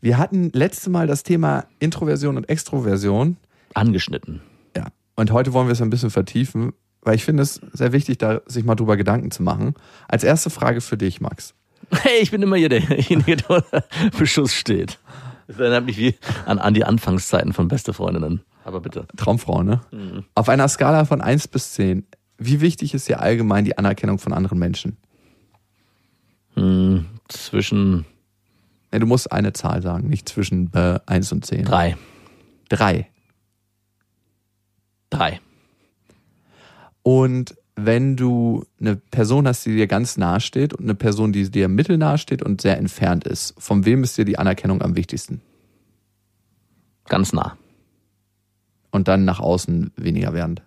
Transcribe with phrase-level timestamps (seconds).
[0.00, 3.36] Wir hatten letzte Mal das Thema Introversion und Extroversion.
[3.74, 4.40] Angeschnitten.
[4.74, 4.86] Ja.
[5.14, 6.72] Und heute wollen wir es ein bisschen vertiefen,
[7.02, 9.74] weil ich finde es sehr wichtig, da sich mal drüber Gedanken zu machen.
[10.08, 11.54] Als erste Frage für dich, Max.
[11.90, 13.84] Hey, ich bin immer hier derjenige, der unter
[14.18, 14.98] Beschuss steht.
[15.46, 16.14] Das erinnert mich wie
[16.46, 18.40] an, an die Anfangszeiten von Beste Freundinnen.
[18.64, 19.06] Aber bitte.
[19.16, 19.80] Traumfrau, ne?
[20.34, 22.06] Auf einer Skala von 1 bis 10,
[22.38, 24.96] wie wichtig ist dir allgemein die Anerkennung von anderen Menschen?
[26.54, 28.06] Hm, zwischen
[28.92, 31.64] Ne, du musst eine Zahl sagen, nicht zwischen äh, 1 und 10.
[31.64, 31.96] drei.
[32.68, 33.08] Drei.
[35.10, 35.40] Drei.
[37.02, 41.50] Und wenn du eine Person hast, die dir ganz nahe steht und eine Person, die
[41.50, 45.40] dir mittelnahe steht und sehr entfernt ist, von wem ist dir die Anerkennung am wichtigsten?
[47.08, 47.56] Ganz nah.
[48.90, 50.62] Und dann nach außen weniger werdend.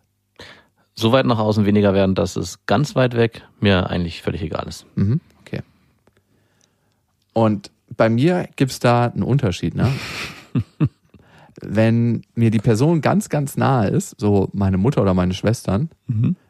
[0.95, 4.67] So weit nach außen weniger werden, dass es ganz weit weg mir eigentlich völlig egal
[4.67, 4.85] ist.
[4.95, 5.61] Mhm, okay.
[7.33, 9.91] Und bei mir gibt's da einen Unterschied, ne?
[11.61, 15.89] Wenn mir die Person ganz, ganz nahe ist, so meine Mutter oder meine Schwestern,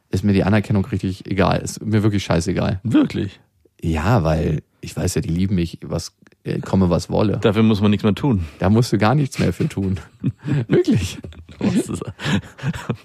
[0.10, 1.60] ist mir die Anerkennung richtig egal.
[1.60, 2.80] Ist mir wirklich scheißegal.
[2.84, 3.40] Wirklich.
[3.82, 7.38] Ja, weil ich weiß ja, die lieben mich, was äh, komme, was wolle.
[7.40, 8.46] Dafür muss man nichts mehr tun.
[8.60, 10.00] Da musst du gar nichts mehr für tun.
[10.68, 11.20] Wirklich.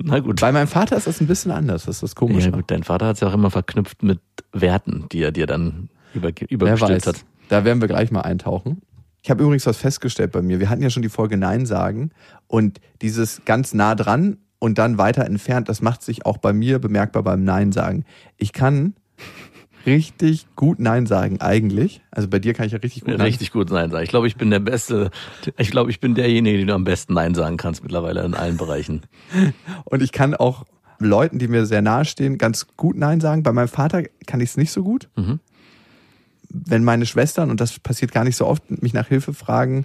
[0.03, 0.41] Na gut.
[0.41, 1.85] Bei meinem Vater ist das ein bisschen anders.
[1.85, 2.51] Das ist das Komische.
[2.51, 4.21] Ja gut, dein Vater hat es ja auch immer verknüpft mit
[4.53, 7.25] Werten, die er dir dann über, übergestülpt hat.
[7.49, 8.83] Da werden wir gleich mal eintauchen.
[9.23, 10.61] Ich habe übrigens was festgestellt bei mir.
[10.61, 12.11] Wir hatten ja schon die Folge Nein sagen
[12.47, 16.79] und dieses ganz nah dran und dann weiter entfernt, das macht sich auch bei mir
[16.79, 18.05] bemerkbar beim Nein sagen.
[18.37, 18.95] Ich kann
[19.87, 22.03] richtig gut Nein sagen eigentlich.
[22.11, 24.05] Also bei dir kann ich ja richtig gut Nein Richtig gut Nein sagen.
[24.05, 25.11] Ich glaube, ich bin der Beste.
[25.57, 28.57] Ich glaube, ich bin derjenige, den du am besten Nein sagen kannst mittlerweile in allen
[28.57, 29.03] Bereichen.
[29.85, 30.65] Und ich kann auch
[30.99, 33.43] Leuten, die mir sehr nahe stehen, ganz gut Nein sagen.
[33.43, 35.09] Bei meinem Vater kann ich es nicht so gut.
[35.17, 35.41] Mhm.
[36.51, 39.85] Wenn meine Schwestern, und das passiert gar nicht so oft, mich nach Hilfe fragen,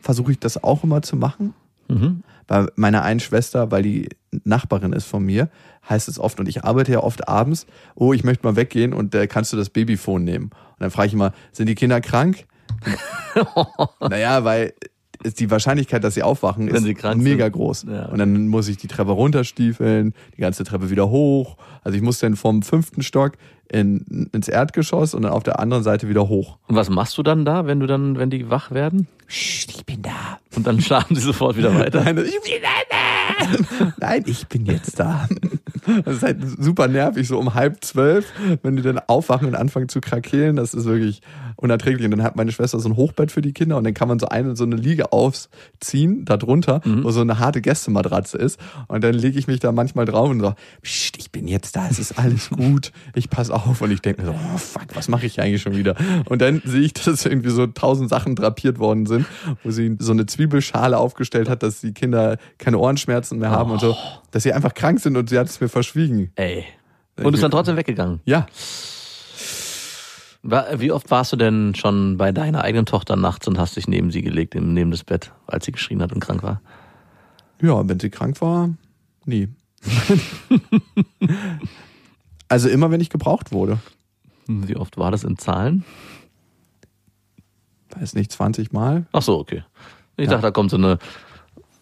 [0.00, 1.54] versuche ich das auch immer zu machen.
[1.88, 2.22] Mhm.
[2.46, 4.08] Bei meiner einen Schwester, weil die
[4.44, 5.48] Nachbarin ist von mir,
[5.88, 9.14] heißt es oft, und ich arbeite ja oft abends, oh, ich möchte mal weggehen und
[9.14, 10.44] äh, kannst du das Babyphone nehmen?
[10.46, 12.44] Und dann frage ich immer, sind die Kinder krank?
[14.00, 14.74] naja, weil
[15.24, 17.52] die Wahrscheinlichkeit, dass sie aufwachen, Wenn ist sie mega sind.
[17.52, 17.86] groß.
[17.88, 18.06] Ja.
[18.06, 21.56] Und dann muss ich die Treppe runterstiefeln, die ganze Treppe wieder hoch.
[21.82, 23.32] Also ich muss dann vom fünften Stock
[23.70, 26.58] in, ins Erdgeschoss und dann auf der anderen Seite wieder hoch.
[26.68, 29.08] Und was machst du dann da, wenn du dann, wenn die wach werden?
[29.26, 30.38] Psst, ich bin da.
[30.54, 32.02] Und dann schlafen sie sofort wieder weiter.
[32.04, 32.76] Nein, ich bin da.
[33.98, 35.28] Nein, ich bin jetzt da.
[36.04, 38.32] Das ist halt super nervig, so um halb zwölf,
[38.62, 41.22] wenn die dann aufwachen und anfangen zu krakeelen, das ist wirklich
[41.56, 42.04] unerträglich.
[42.04, 44.18] Und dann hat meine Schwester so ein Hochbett für die Kinder und dann kann man
[44.18, 48.58] so eine so eine Liege aufziehen, da drunter, wo so eine harte Gästematratze ist.
[48.88, 51.88] Und dann lege ich mich da manchmal drauf und so, Psst, ich bin jetzt da,
[51.88, 53.80] es ist alles gut, ich pass auf.
[53.80, 55.94] Und ich denke mir so, oh fuck, was mache ich eigentlich schon wieder?
[56.26, 59.26] Und dann sehe ich, dass irgendwie so tausend Sachen drapiert worden sind,
[59.64, 63.80] wo sie so eine Zwiebelschale aufgestellt hat, dass die Kinder keine Ohrenschmerzen mehr haben und
[63.80, 63.96] so,
[64.30, 66.30] dass sie einfach krank sind und sie hat es mir verschwiegen.
[66.36, 66.64] Ey.
[67.22, 68.20] Und ist dann trotzdem weggegangen.
[68.24, 68.46] Ja,
[70.76, 74.10] Wie oft warst du denn schon bei deiner eigenen Tochter nachts und hast dich neben
[74.12, 76.60] sie gelegt, neben das Bett, als sie geschrien hat und krank war?
[77.60, 78.70] ja, wenn sie krank war,
[79.24, 79.48] nie.
[82.48, 83.78] also immer, wenn ich gebraucht wurde.
[84.46, 85.84] Hm, Wie oft war das in Zahlen?
[87.98, 89.06] Weiß nicht, 20 Mal.
[89.12, 89.62] Ach so, okay.
[90.16, 90.32] Ich Ja.
[90.32, 90.98] dachte, da kommt so eine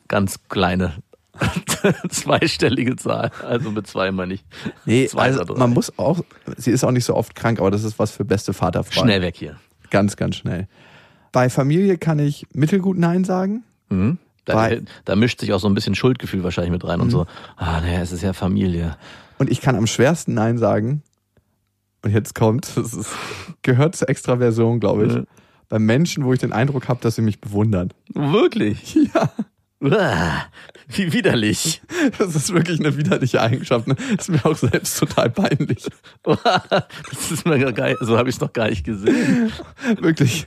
[0.08, 0.94] ganz kleine
[2.08, 3.30] zweistellige Zahl.
[3.46, 4.44] Also mit zwei meine ich.
[4.84, 6.20] Nee, Zwei also man muss auch,
[6.56, 9.08] sie ist auch nicht so oft krank, aber das ist was für beste Vaterfreunde.
[9.12, 9.56] Schnell weg hier.
[9.90, 10.68] Ganz, ganz schnell.
[11.32, 13.64] Bei Familie kann ich mittelgut Nein sagen.
[13.88, 14.18] Mhm.
[14.44, 14.70] Da,
[15.06, 17.26] da mischt sich auch so ein bisschen Schuldgefühl wahrscheinlich mit rein und so.
[17.56, 18.96] Ah, naja, es ist ja Familie.
[19.38, 21.02] Und ich kann am schwersten Nein sagen.
[22.02, 23.10] Und jetzt kommt, das ist,
[23.62, 25.14] gehört zur Extraversion, glaube ich.
[25.14, 25.22] Ja.
[25.68, 27.92] Bei Menschen, wo ich den Eindruck habe, dass sie mich bewundern.
[28.12, 28.96] Wirklich?
[29.14, 29.30] Ja,
[29.84, 30.46] Uah,
[30.88, 31.82] wie widerlich.
[32.18, 33.86] das ist wirklich eine widerliche Eigenschaft.
[33.86, 33.96] Ne?
[34.16, 35.86] Das ist mir auch selbst total peinlich.
[36.22, 37.96] Das ist mir gar geil.
[38.00, 39.52] So habe ich es noch gar nicht gesehen.
[40.00, 40.46] Wirklich.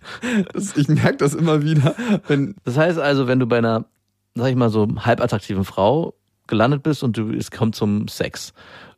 [0.54, 1.96] Das, ich merke das immer wieder,
[2.28, 2.56] wenn.
[2.64, 3.86] Das heißt also, wenn du bei einer,
[4.34, 6.16] sag ich mal so, halbattraktiven Frau
[6.48, 8.54] gelandet bist und du, es kommt zum Sex.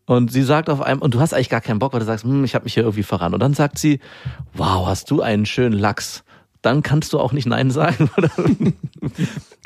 [0.05, 2.23] Und sie sagt auf einmal, und du hast eigentlich gar keinen Bock, weil du sagst,
[2.23, 3.35] hm, ich habe mich hier irgendwie verrannt.
[3.35, 3.99] Und dann sagt sie,
[4.53, 6.23] wow, hast du einen schönen Lachs.
[6.61, 8.09] dann kannst du auch nicht Nein sagen.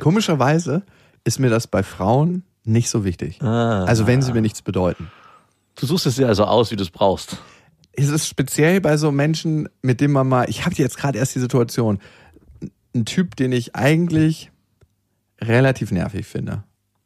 [0.01, 0.83] Komischerweise
[1.23, 3.41] ist mir das bei Frauen nicht so wichtig.
[3.41, 3.85] Ah.
[3.85, 5.09] Also wenn sie mir nichts bedeuten.
[5.75, 7.37] Du suchst es dir also aus, wie du es brauchst.
[7.93, 11.35] Es ist speziell bei so Menschen, mit denen man mal, ich habe jetzt gerade erst
[11.35, 11.99] die Situation,
[12.95, 14.51] ein Typ, den ich eigentlich
[15.41, 16.63] relativ nervig finde.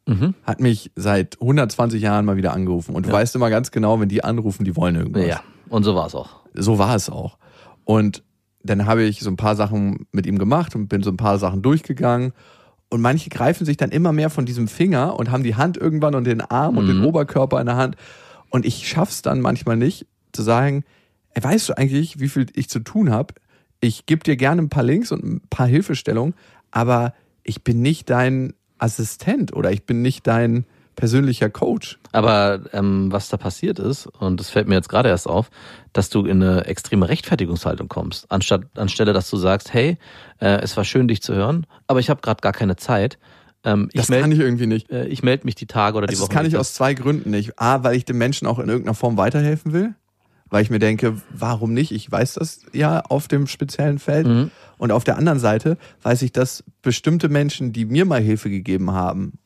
[0.08, 0.34] Mhm.
[0.42, 2.94] Hat mich seit 120 Jahren mal wieder angerufen.
[2.94, 5.26] Und du weißt immer ganz genau, wenn die anrufen, die wollen irgendwas.
[5.26, 6.40] Ja, und so war es auch.
[6.54, 7.38] so war es auch.
[7.84, 8.22] Und
[8.62, 11.38] dann habe ich so ein paar Sachen mit ihm gemacht und bin so ein paar
[11.38, 12.32] Sachen durchgegangen.
[12.90, 16.14] Und manche greifen sich dann immer mehr von diesem Finger und haben die Hand irgendwann
[16.14, 17.96] und den Arm und den Oberkörper in der Hand.
[18.48, 20.84] Und ich schaff's dann manchmal nicht zu sagen,
[21.34, 23.34] ey, weißt du eigentlich, wie viel ich zu tun habe?
[23.80, 26.34] Ich gebe dir gerne ein paar Links und ein paar Hilfestellungen,
[26.70, 27.12] aber
[27.42, 30.64] ich bin nicht dein Assistent oder ich bin nicht dein
[30.96, 31.98] persönlicher Coach.
[32.10, 35.48] Aber ähm, was da passiert ist, und das fällt mir jetzt gerade erst auf,
[35.92, 39.96] dass du in eine extreme Rechtfertigungshaltung kommst, anstatt anstelle, dass du sagst, hey,
[40.40, 43.18] äh, es war schön, dich zu hören, aber ich habe gerade gar keine Zeit.
[43.62, 44.90] Ähm, Das ich melde kann ich irgendwie nicht.
[44.90, 46.36] äh, ich melde mich die Tage oder die Also das Wochen.
[46.36, 47.60] kann ich aus zwei Gründen nicht.
[47.60, 49.94] A, weil ich dem Menschen auch in irgendeiner Form weiterhelfen will.
[50.50, 51.92] Weil ich mir denke, warum nicht?
[51.92, 54.26] Ich weiß das ja auf dem speziellen Feld.
[54.26, 54.50] Mhm.
[54.78, 58.92] Und auf der anderen Seite weiß ich, dass bestimmte Menschen, die mir mal Hilfe gegeben
[58.92, 59.38] haben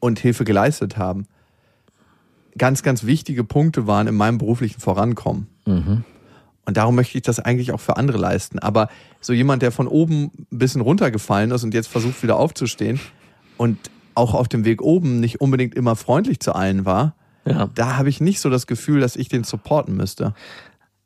[0.00, 1.26] und Hilfe geleistet haben,
[2.58, 5.46] ganz, ganz wichtige Punkte waren in meinem beruflichen Vorankommen.
[5.66, 6.04] Mhm.
[6.64, 8.58] Und darum möchte ich das eigentlich auch für andere leisten.
[8.58, 8.88] Aber
[9.20, 13.00] so jemand, der von oben ein bisschen runtergefallen ist und jetzt versucht wieder aufzustehen
[13.56, 13.78] und
[14.14, 17.14] auch auf dem Weg oben nicht unbedingt immer freundlich zu allen war,
[17.44, 17.68] Ja.
[17.74, 20.34] da habe ich nicht so das Gefühl, dass ich den supporten müsste.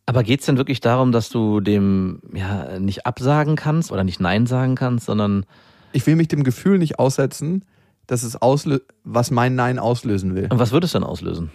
[0.06, 4.46] Aber geht's denn wirklich darum, dass du dem ja nicht absagen kannst oder nicht Nein
[4.46, 5.44] sagen kannst, sondern
[5.92, 7.64] Ich will mich dem Gefühl nicht aussetzen,
[8.06, 10.46] dass es auslö was mein Nein auslösen will.
[10.50, 11.50] und was würde es denn auslösen?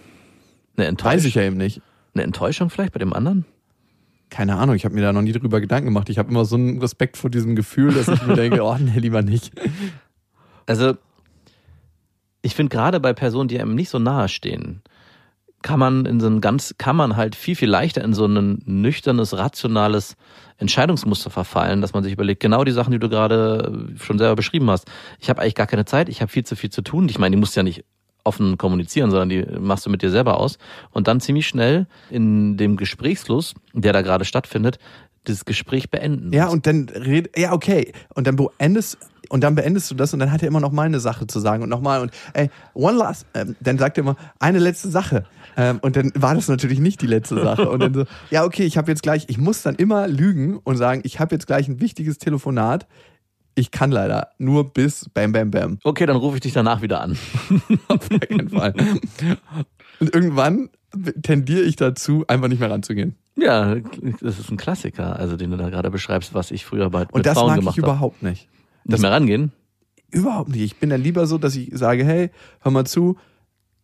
[0.76, 1.28] Eine Weiß Enttäuschung?
[1.28, 1.80] ich ja eben nicht.
[2.14, 3.46] Eine Enttäuschung vielleicht bei dem anderen?
[4.28, 6.08] Keine Ahnung, ich habe mir da noch nie drüber Gedanken gemacht.
[6.10, 8.98] Ich habe immer so einen Respekt vor diesem Gefühl, dass ich mir denke, oh nee,
[8.98, 9.52] lieber nicht.
[10.66, 10.94] Also,
[12.42, 14.82] ich finde gerade bei Personen, die einem nicht so nahe stehen,
[15.62, 18.62] kann man in so ein ganz, kann man halt viel, viel leichter in so ein
[18.64, 20.16] nüchternes, rationales
[20.58, 24.70] Entscheidungsmuster verfallen, dass man sich überlegt, genau die Sachen, die du gerade schon selber beschrieben
[24.70, 24.86] hast.
[25.18, 27.08] Ich habe eigentlich gar keine Zeit, ich habe viel zu viel zu tun.
[27.08, 27.84] Ich meine, die musst ja nicht
[28.24, 30.58] offen kommunizieren, sondern die machst du mit dir selber aus.
[30.90, 34.78] Und dann ziemlich schnell in dem Gesprächsfluss, der da gerade stattfindet,
[35.24, 36.32] das Gespräch beenden.
[36.32, 37.92] Ja, und dann red, ja, okay.
[38.14, 38.98] Und dann beendest,
[39.28, 41.40] und dann beendest du das und dann hat er immer noch mal eine Sache zu
[41.40, 45.24] sagen und nochmal und ey, one last, ähm, dann sagt er immer, eine letzte Sache.
[45.56, 47.68] Ähm, und dann war das natürlich nicht die letzte Sache.
[47.68, 50.76] Und dann so, ja, okay, ich habe jetzt gleich, ich muss dann immer lügen und
[50.76, 52.86] sagen, ich habe jetzt gleich ein wichtiges Telefonat.
[53.54, 55.78] Ich kann leider nur bis bam, bam, bam.
[55.84, 57.18] Okay, dann rufe ich dich danach wieder an.
[57.88, 58.74] Auf gar keinen Fall.
[60.00, 60.70] Und irgendwann
[61.22, 63.16] tendiere ich dazu, einfach nicht mehr ranzugehen.
[63.36, 63.76] Ja,
[64.20, 67.24] das ist ein Klassiker, also den du da gerade beschreibst, was ich früher bei Und
[67.24, 68.48] das Frauen mag gemacht ich überhaupt nicht.
[68.84, 69.52] Nicht mehr rangehen.
[70.10, 70.62] Überhaupt nicht.
[70.62, 73.16] Ich bin dann lieber so, dass ich sage, hey, hör mal zu,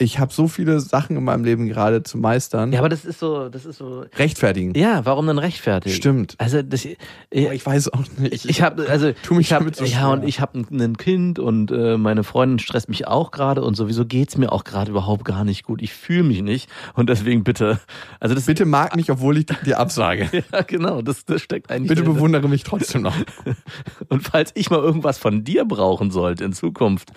[0.01, 2.73] ich habe so viele Sachen in meinem Leben gerade zu meistern.
[2.73, 4.05] Ja, aber das ist so, das ist so.
[4.17, 4.73] Rechtfertigen.
[4.75, 5.95] Ja, warum dann rechtfertigen?
[5.95, 6.37] Stimmt.
[6.39, 6.97] Also das, ich,
[7.31, 8.45] ich weiß auch nicht.
[8.45, 11.41] ich habe also Tu mich ich hab, so ja und ich habe ein, ein Kind
[11.41, 15.25] und äh, meine Freundin stresst mich auch gerade und sowieso geht's mir auch gerade überhaupt
[15.25, 15.83] gar nicht gut.
[15.83, 17.81] Ich fühle mich nicht und deswegen bitte.
[18.21, 20.29] Also das Bitte mag mich, obwohl ich dir absage.
[20.53, 21.89] ja genau, das, das steckt eigentlich.
[21.89, 23.17] Bitte bewundere mich trotzdem noch.
[24.09, 27.11] Und falls ich mal irgendwas von dir brauchen sollte in Zukunft,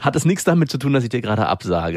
[0.00, 1.95] hat es nichts damit zu tun, dass ich dir gerade absage.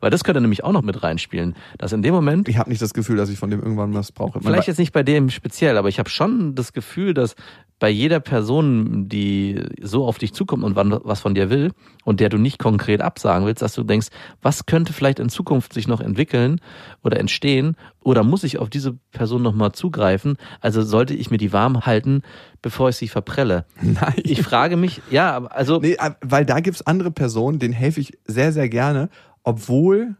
[0.00, 2.80] Weil das könnte nämlich auch noch mit reinspielen, dass in dem Moment Ich habe nicht
[2.80, 4.40] das Gefühl, dass ich von dem irgendwann was brauche.
[4.40, 7.34] Vielleicht jetzt nicht bei dem speziell, aber ich habe schon das Gefühl, dass
[7.80, 11.70] bei jeder Person, die so auf dich zukommt und wann- was von dir will
[12.04, 14.08] und der du nicht konkret absagen willst, dass du denkst,
[14.42, 16.60] was könnte vielleicht in Zukunft sich noch entwickeln
[17.04, 20.36] oder entstehen oder muss ich auf diese Person nochmal zugreifen?
[20.60, 22.22] Also sollte ich mir die warm halten,
[22.62, 23.64] bevor ich sie verprelle?
[23.80, 24.14] Nein.
[24.24, 28.18] Ich frage mich, ja, also Nee, äh, weil da gibt's andere Personen, denen helfe ich
[28.26, 29.08] sehr, sehr gerne,
[29.48, 30.16] obwohl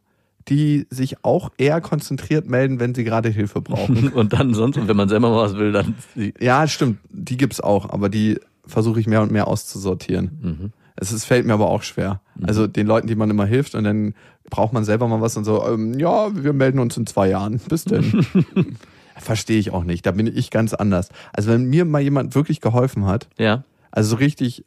[0.48, 4.08] die sich auch eher konzentriert melden, wenn sie gerade Hilfe brauchen.
[4.14, 5.94] und dann sonst, und wenn man selber mal was will, dann
[6.40, 10.72] ja, stimmt, die gibt's auch, aber die versuche ich mehr und mehr auszusortieren.
[10.96, 12.22] Es ist, fällt mir aber auch schwer.
[12.42, 14.14] Also den Leuten, die man immer hilft und dann
[14.48, 17.60] braucht man selber mal was und so, ähm, ja, wir melden uns in zwei Jahren.
[17.68, 18.24] Bis denn.
[19.18, 20.06] Verstehe ich auch nicht.
[20.06, 21.10] Da bin ich ganz anders.
[21.34, 23.64] Also wenn mir mal jemand wirklich geholfen hat, ja.
[23.90, 24.64] also so richtig,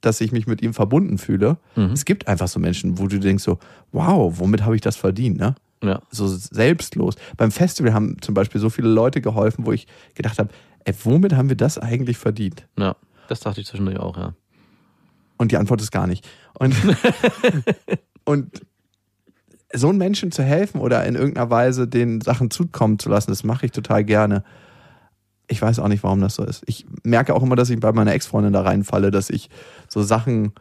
[0.00, 1.56] dass ich mich mit ihm verbunden fühle.
[1.92, 3.58] Es gibt einfach so Menschen, wo du denkst so,
[3.92, 5.54] wow, womit habe ich das verdient, ne?
[5.82, 6.00] Ja.
[6.10, 7.14] So selbstlos.
[7.36, 10.50] Beim Festival haben zum Beispiel so viele Leute geholfen, wo ich gedacht habe,
[10.84, 12.66] ey, womit haben wir das eigentlich verdient?
[12.78, 12.96] Ja.
[13.28, 14.34] Das dachte ich zwischendurch auch, ja.
[15.36, 16.26] Und die Antwort ist gar nicht.
[16.54, 16.74] Und,
[18.24, 18.62] und
[19.72, 23.44] so einen Menschen zu helfen oder in irgendeiner Weise den Sachen zukommen zu lassen, das
[23.44, 24.42] mache ich total gerne.
[25.48, 26.62] Ich weiß auch nicht, warum das so ist.
[26.66, 29.48] Ich merke auch immer, dass ich bei meiner Ex-Freundin da reinfalle, dass ich
[29.88, 30.52] so Sachen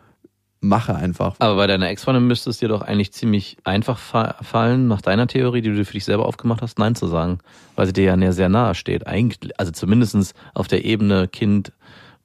[0.60, 1.36] mache einfach.
[1.40, 5.28] Aber bei deiner Ex-Freundin müsste es dir doch eigentlich ziemlich einfach fa fallen, nach deiner
[5.28, 7.40] Theorie, die du für dich selber aufgemacht hast, Nein zu sagen.
[7.76, 9.06] Weil sie dir ja sehr nahe steht.
[9.08, 11.74] Eigentlich, also zumindestens auf der Ebene Kind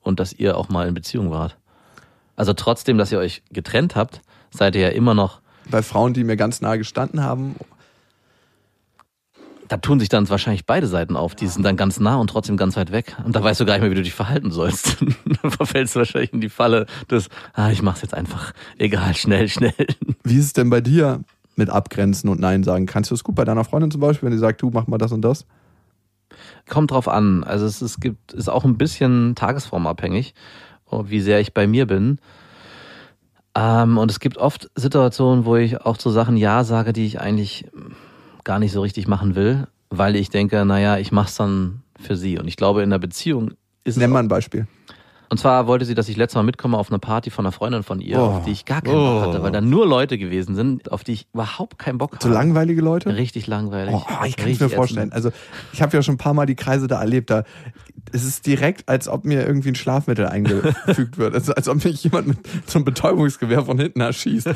[0.00, 1.56] und dass ihr auch mal in Beziehung wart.
[2.36, 5.40] Also trotzdem, dass ihr euch getrennt habt, seid ihr ja immer noch.
[5.70, 7.56] Bei Frauen, die mir ganz nahe gestanden haben.
[9.68, 11.34] Da tun sich dann wahrscheinlich beide Seiten auf.
[11.34, 13.16] Die sind dann ganz nah und trotzdem ganz weit weg.
[13.24, 14.96] Und da weißt du gar nicht mehr, wie du dich verhalten sollst.
[15.42, 18.52] dann verfällst du wahrscheinlich in die Falle des, ah, ich mach's jetzt einfach.
[18.78, 19.74] Egal, schnell, schnell.
[20.24, 21.20] Wie ist es denn bei dir
[21.56, 22.86] mit Abgrenzen und Nein sagen?
[22.86, 24.98] Kannst du es gut bei deiner Freundin zum Beispiel, wenn die sagt, du mach mal
[24.98, 25.46] das und das?
[26.68, 27.44] Kommt drauf an.
[27.44, 30.34] Also es, es gibt, ist auch ein bisschen tagesformabhängig,
[30.90, 32.18] wie sehr ich bei mir bin.
[33.54, 37.20] Ähm, und es gibt oft Situationen, wo ich auch zu Sachen Ja sage, die ich
[37.20, 37.66] eigentlich
[38.44, 42.38] gar nicht so richtig machen will, weil ich denke, naja, ich mach's dann für sie.
[42.38, 43.52] Und ich glaube, in der Beziehung
[43.84, 44.12] ist Nenn es.
[44.12, 44.66] mal ein Beispiel.
[45.28, 47.82] Und zwar wollte sie, dass ich letztes Mal mitkomme auf eine Party von einer Freundin
[47.84, 48.24] von ihr, Oh.
[48.26, 51.12] auf die ich gar keinen Bock hatte, weil da nur Leute gewesen sind, auf die
[51.12, 52.34] ich überhaupt keinen Bock So habe.
[52.34, 53.16] langweilige Leute?
[53.16, 53.94] Richtig langweilig.
[53.94, 55.10] Oh, ich kann es mir vorstellen.
[55.10, 55.32] Also
[55.72, 57.30] ich habe ja schon ein paar Mal die Kreise da erlebt.
[57.30, 57.44] Da
[58.10, 61.34] es ist direkt, als ob mir irgendwie ein Schlafmittel eingefügt wird.
[61.34, 64.48] Also, als ob mich jemand mit so einem Betäubungsgewehr von hinten erschießt,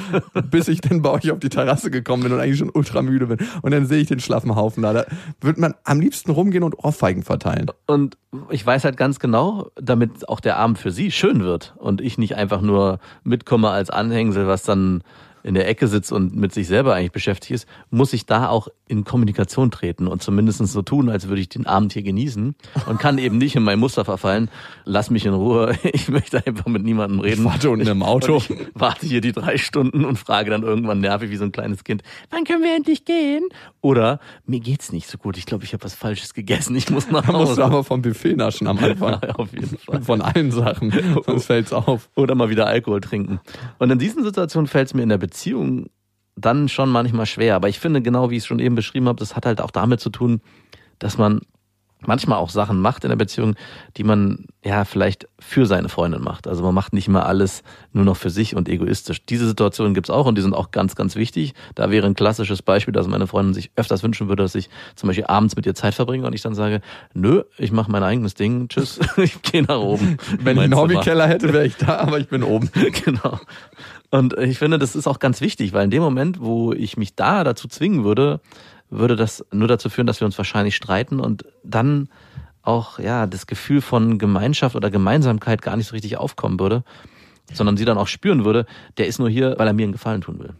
[0.50, 3.26] bis ich dann bei euch auf die Terrasse gekommen bin und eigentlich schon ultra müde
[3.26, 3.38] bin.
[3.62, 4.92] Und dann sehe ich den schlaffen Haufen da.
[4.92, 5.06] Da
[5.40, 7.70] wird man am liebsten rumgehen und Ohrfeigen verteilen.
[7.86, 8.18] Und
[8.50, 12.18] ich weiß halt ganz genau, damit auch der Abend für sie schön wird und ich
[12.18, 15.02] nicht einfach nur mitkomme als Anhängsel, was dann
[15.46, 18.66] in der Ecke sitzt und mit sich selber eigentlich beschäftigt ist, muss ich da auch
[18.88, 22.98] in Kommunikation treten und zumindest so tun, als würde ich den Abend hier genießen und
[22.98, 24.50] kann eben nicht in mein Muster verfallen.
[24.84, 25.74] Lass mich in Ruhe.
[25.96, 27.42] Ich möchte einfach mit niemandem reden.
[27.42, 28.42] Ich warte unten im Auto.
[28.48, 31.84] Ich warte hier die drei Stunden und frage dann irgendwann nervig wie so ein kleines
[31.84, 33.44] Kind, wann können wir endlich gehen?
[33.80, 35.38] Oder mir geht's nicht so gut.
[35.38, 36.74] Ich glaube, ich habe was Falsches gegessen.
[36.76, 37.60] Ich muss nach Da musst Hause.
[37.60, 39.20] du aber vom Buffet naschen am Anfang.
[39.26, 40.02] Ja, auf jeden Fall.
[40.02, 40.92] Von allen Sachen.
[41.24, 42.10] Sonst fällt's auf.
[42.16, 43.40] Oder mal wieder Alkohol trinken.
[43.78, 45.35] Und in diesen Situationen fällt es mir in der Beziehung
[46.36, 47.56] dann schon manchmal schwer.
[47.56, 49.70] Aber ich finde, genau wie ich es schon eben beschrieben habe, das hat halt auch
[49.70, 50.40] damit zu tun,
[50.98, 51.40] dass man
[52.06, 53.54] manchmal auch Sachen macht in der Beziehung,
[53.96, 56.48] die man ja vielleicht für seine Freundin macht.
[56.48, 59.24] Also man macht nicht immer alles nur noch für sich und egoistisch.
[59.24, 61.54] Diese Situationen gibt's auch und die sind auch ganz, ganz wichtig.
[61.74, 65.06] Da wäre ein klassisches Beispiel, dass meine Freundin sich öfters wünschen würde, dass ich zum
[65.08, 66.80] Beispiel abends mit ihr Zeit verbringe und ich dann sage,
[67.14, 70.16] nö, ich mache mein eigenes Ding, tschüss, ich gehe nach oben.
[70.40, 70.76] Wenn ich einen.
[70.76, 72.70] Hobbykeller hätte, wäre ich da, aber ich bin oben.
[73.04, 73.38] genau.
[74.10, 77.16] Und ich finde, das ist auch ganz wichtig, weil in dem Moment, wo ich mich
[77.16, 78.40] da dazu zwingen würde,
[78.90, 82.08] würde das nur dazu führen, dass wir uns wahrscheinlich streiten und dann
[82.62, 86.84] auch ja das Gefühl von Gemeinschaft oder Gemeinsamkeit gar nicht so richtig aufkommen würde,
[87.52, 88.66] sondern sie dann auch spüren würde,
[88.98, 90.54] der ist nur hier, weil er mir einen Gefallen tun will.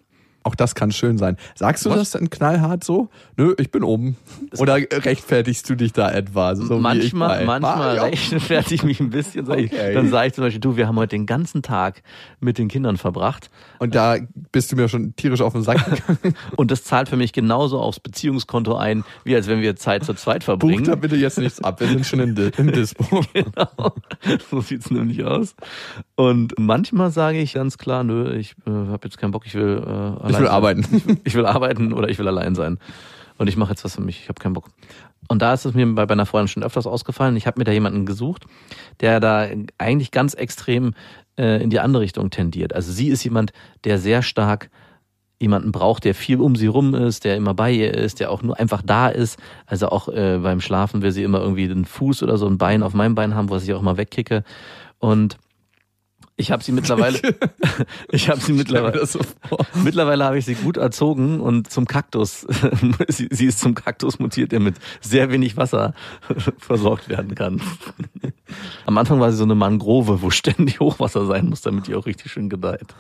[0.47, 1.37] Auch das kann schön sein.
[1.57, 1.99] Sagst du Was?
[1.99, 3.09] das denn knallhart so?
[3.37, 4.17] Nö, ich bin oben.
[4.59, 6.55] Oder rechtfertigst du dich da etwa?
[6.55, 9.45] So ich manchmal, manchmal rechtfertige ich mich ein bisschen.
[9.45, 9.93] Sag ich, Okay.
[9.95, 12.03] Dann sage ich zum Beispiel, du, wir haben heute den ganzen Tag
[12.39, 13.51] mit den Kindern verbracht
[13.81, 14.17] Und da
[14.53, 16.37] bist du mir schon tierisch auf den Sack gegangen.
[16.57, 20.15] und das zahlt für mich genauso aufs Beziehungskonto ein, wie als wenn wir Zeit zu
[20.15, 20.85] zweit Buch verbringen.
[20.85, 21.81] da bitte jetzt nichts ab.
[21.81, 23.25] Wir sind schon Di- im Dispo.
[23.35, 23.93] Genau.
[24.51, 25.57] So sieht's nämlich aus.
[26.15, 29.83] Und manchmal sage ich ganz klar, nö, ich äh, habe jetzt keinen Bock, ich will
[29.85, 29.91] äh,
[30.37, 30.55] Ich will sein.
[30.55, 31.21] arbeiten.
[31.25, 32.79] Ich will arbeiten oder ich will allein sein.
[33.39, 34.69] Und ich mache jetzt was für mich, ich habe keinen Bock.
[35.29, 37.37] Und da ist es mir bei, bei einer Freundin schon öfters ausgefallen.
[37.37, 38.47] Ich habe mir da jemanden gesucht,
[39.01, 39.47] der da
[39.79, 40.95] eigentlich ganz extrem
[41.37, 42.75] äh, in die andere Richtung tendiert.
[42.75, 43.53] Also sie ist jemand,
[43.85, 44.71] der sehr stark
[45.39, 48.43] jemanden braucht, der viel um sie rum ist, der immer bei ihr ist, der auch
[48.43, 49.39] nur einfach da ist.
[49.67, 52.83] Also auch äh, beim Schlafen will sie immer irgendwie den Fuß oder so ein Bein
[52.83, 54.45] auf meinem Bein haben, was ich auch mal wegkicke.
[54.99, 55.37] Und
[56.39, 57.19] ich habe sie mittlerweile,
[58.11, 59.21] ich habe sie mittlerweile, so.
[59.83, 62.47] Mittlerweile habe ich sie gut erzogen und zum Kaktus.
[63.09, 65.95] sie, sie ist zum Kaktus mutiert, der mit sehr wenig Wasser
[66.59, 67.63] versorgt werden kann.
[68.85, 72.07] Am Anfang war sie so eine Mangrove, wo ständig Hochwasser sein muss, damit die auch
[72.07, 72.95] richtig schön gedeiht.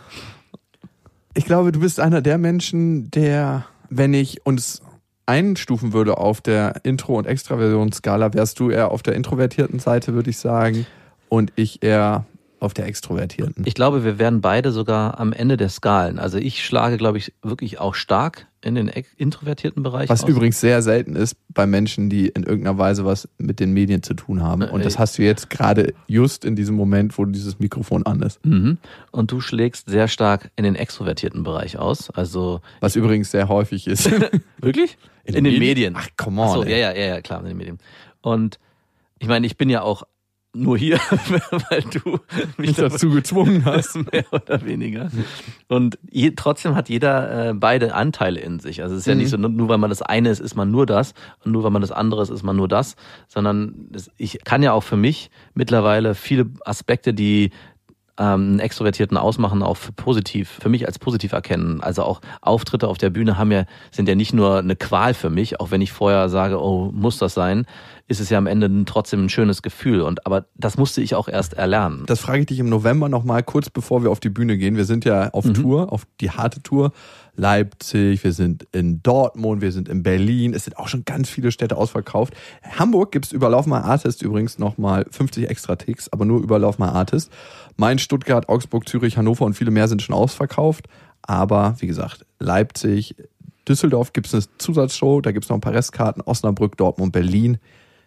[1.34, 4.80] Ich glaube, du bist einer der Menschen, der, wenn ich uns
[5.26, 10.30] einstufen würde auf der Intro- und Extraversionsskala, wärst du eher auf der introvertierten Seite, würde
[10.30, 10.86] ich sagen,
[11.28, 12.24] und ich eher
[12.66, 13.64] auf der extrovertierten.
[13.66, 16.18] Ich glaube, wir werden beide sogar am Ende der Skalen.
[16.18, 20.08] Also ich schlage, glaube ich, wirklich auch stark in den introvertierten Bereich.
[20.08, 20.28] Was aus.
[20.28, 24.14] übrigens sehr selten ist bei Menschen, die in irgendeiner Weise was mit den Medien zu
[24.14, 24.62] tun haben.
[24.62, 28.20] Und das Äh, hast du jetzt gerade just in diesem Moment, wo dieses Mikrofon an
[28.22, 28.44] ist.
[28.44, 28.78] Mhm.
[29.12, 32.10] Und du schlägst sehr stark in den extrovertierten Bereich aus.
[32.10, 34.10] Also Was übrigens sehr häufig ist.
[34.60, 34.98] Wirklich?
[35.24, 35.94] In, den, Medien.
[35.96, 36.48] Ach, come on.
[36.48, 37.78] Ach so, ja, ja, ja, klar, in den Medien.
[38.20, 38.58] Und
[39.18, 40.02] ich meine, ich bin ja auch
[40.56, 40.98] nur hier,
[41.70, 42.18] weil du
[42.56, 43.96] mich dazu gezwungen hast.
[44.12, 45.10] mehr oder weniger.
[45.68, 48.82] Und je, trotzdem hat jeder äh, beide Anteile in sich.
[48.82, 50.86] Also es ist ja nicht so, nur- weil man das eine ist, ist man nur
[50.86, 52.96] das und nur weil man das andere ist, ist man nur das,
[53.28, 57.50] sondern ich kann ja auch für mich mittlerweile viele Aspekte, die
[58.18, 61.82] ähm, einen Extrovertierten ausmachen, auch für positiv, für mich als positiv erkennen.
[61.82, 65.28] Also auch Auftritte auf der Bühne haben ja, sind ja nicht nur eine Qual für
[65.28, 67.66] mich, auch wenn ich vorher sage, oh, muss das sein,
[68.08, 70.00] ist es ja am Ende trotzdem ein schönes Gefühl.
[70.00, 72.04] Und aber das musste ich auch erst erlernen.
[72.06, 74.76] Das frage ich dich im November nochmal, kurz bevor wir auf die Bühne gehen.
[74.76, 76.92] Wir sind ja auf Tour, auf die harte Tour.
[77.34, 80.54] Leipzig, wir sind in Dortmund, wir sind in Berlin.
[80.54, 82.34] Es sind auch schon ganz viele Städte ausverkauft.
[82.78, 86.78] Hamburg gibt's über Lauf My Artist übrigens nochmal 50 extra Ticks, aber nur über Lauf
[86.78, 87.32] My Artist.
[87.76, 90.86] Main, Stuttgart, Augsburg, Zürich, Hannover und viele mehr sind schon ausverkauft.
[91.22, 93.16] Aber wie gesagt, Leipzig,
[93.68, 96.22] Düsseldorf gibt's eine Zusatzshow, da gibt's noch ein paar Restkarten.
[96.22, 97.58] Osnabrück, Dortmund, Berlin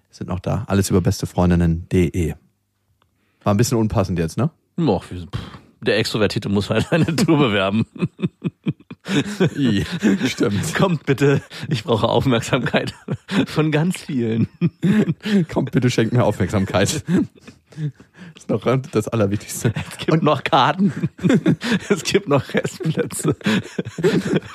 [0.10, 0.66] sind noch da.
[0.68, 2.34] Alles über bestefreundinnen.de.
[3.44, 4.50] War ein bisschen unpassend jetzt, ne?
[4.78, 5.04] Och,
[5.82, 7.86] der Extrovertierte muss halt eine Tour bewerben.
[9.56, 9.86] I,
[10.28, 10.76] stimmt.
[10.76, 12.94] Kommt bitte, ich brauche Aufmerksamkeit
[13.48, 14.48] von ganz vielen.
[15.52, 17.04] Kommt, bitte schenkt mir Aufmerksamkeit.
[18.36, 19.74] Das ist noch das Allerwichtigste.
[19.76, 20.94] Es gibt noch Karten.
[21.90, 23.36] Es gibt noch Restplätze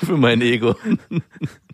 [0.04, 0.76] für mein Ego.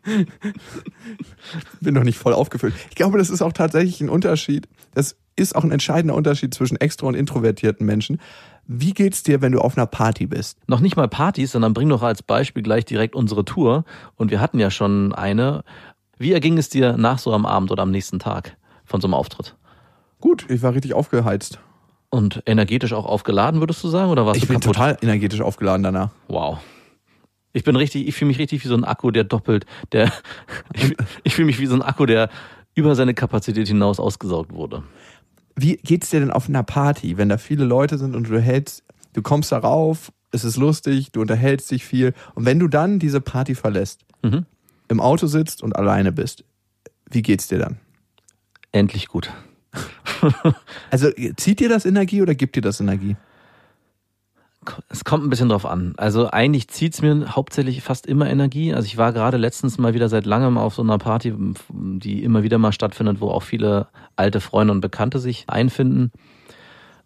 [1.81, 2.75] Bin noch nicht voll aufgefüllt.
[2.89, 4.69] Ich glaube, das ist auch tatsächlich ein Unterschied.
[4.95, 8.21] Das ist auch ein entscheidender Unterschied zwischen extro und introvertierten Menschen.
[8.67, 10.59] Wie geht's dir, wenn du auf einer Party bist?
[10.67, 13.85] Noch nicht mal Partys, sondern bring doch als Beispiel gleich direkt unsere Tour.
[14.17, 15.65] Und wir hatten ja schon eine.
[16.19, 19.15] Wie erging es dir nach so am Abend oder am nächsten Tag von so einem
[19.15, 19.57] Auftritt?
[20.21, 21.59] Gut, ich war richtig aufgeheizt.
[22.11, 24.11] Und energetisch auch aufgeladen, würdest du sagen?
[24.11, 24.75] Oder warst Ich du bin kaputt?
[24.77, 26.11] total energetisch aufgeladen danach.
[26.29, 26.59] Wow.
[27.53, 30.13] Ich bin richtig, ich fühle mich richtig wie so ein Akku, der doppelt, der,
[30.75, 32.31] ich, ich fühle mich wie so ein Akku, der
[32.75, 34.83] über seine Kapazität hinaus ausgesaugt wurde.
[35.57, 38.85] Wie geht's dir denn auf einer Party, wenn da viele Leute sind und du hältst,
[39.13, 43.21] du kommst darauf, es ist lustig, du unterhältst dich viel und wenn du dann diese
[43.21, 44.45] Party verlässt, Mhm.
[44.89, 46.45] im Auto sitzt und alleine bist,
[47.11, 47.79] wie geht's dir dann?
[48.73, 49.31] Endlich gut.
[50.91, 53.17] Also zieht dir das Energie oder gibt dir das Energie?
[54.89, 55.95] Es kommt ein bisschen drauf an.
[55.97, 58.75] Also eigentlich zieht's mir hauptsächlich fast immer Energie.
[58.75, 61.35] Also ich war gerade letztens mal wieder seit langem auf so einer Party,
[61.69, 66.13] die immer wieder mal stattfindet, wo auch viele alte Freunde und Bekannte sich einfinden.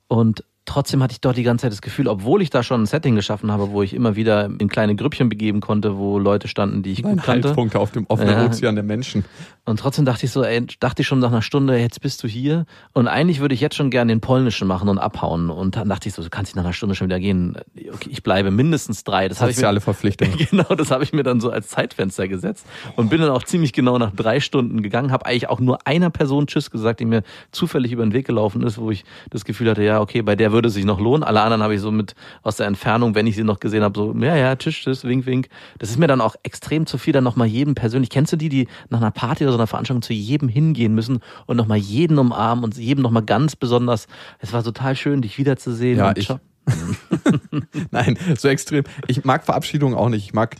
[0.09, 2.87] Und trotzdem hatte ich dort die ganze Zeit das Gefühl, obwohl ich da schon ein
[2.87, 6.83] Setting geschaffen habe, wo ich immer wieder in kleine Grüppchen begeben konnte, wo Leute standen,
[6.83, 7.48] die ich gut kannte.
[7.48, 8.46] Haltpunkte auf dem offenen Ja.
[8.46, 9.24] Ozean der Menschen.
[9.66, 12.29] Und trotzdem dachte ich so, ey, dachte ich schon nach einer Stunde, jetzt bist du
[12.29, 12.66] hier.
[12.92, 15.48] Und eigentlich würde ich jetzt schon gerne den polnischen machen und abhauen.
[15.50, 17.57] Und dann dachte ich so, du kannst nicht nach einer Stunde schon wieder gehen.
[17.92, 19.29] Okay, ich bleibe mindestens drei.
[19.29, 20.29] Das habe ich mir, Soziale Verpflichtung.
[20.50, 23.72] Genau, das habe ich mir dann so als Zeitfenster gesetzt und bin dann auch ziemlich
[23.72, 27.22] genau nach drei Stunden gegangen, habe eigentlich auch nur einer Person Tschüss gesagt, die mir
[27.50, 30.53] zufällig über den Weg gelaufen ist, wo ich das Gefühl hatte, ja, okay, bei der
[30.54, 31.22] würde es sich noch lohnen.
[31.22, 33.98] Alle anderen habe ich so mit aus der Entfernung, wenn ich sie noch gesehen habe,
[33.98, 35.48] so, ja, ja, Tschüss, Tschüss, Wink, Wink.
[35.78, 38.08] Das ist mir dann auch extrem zu viel, dann nochmal jedem persönlich.
[38.08, 41.20] Kennst du die, die nach einer Party oder so einer Veranstaltung zu jedem hingehen müssen
[41.46, 44.06] und nochmal jeden umarmen und jedem nochmal ganz besonders,
[44.38, 45.98] es war total schön, dich wiederzusehen.
[45.98, 46.32] Ja, ich-.
[47.90, 48.84] Nein, so extrem.
[49.06, 50.24] Ich mag Verabschiedungen auch nicht.
[50.24, 50.56] Ich mag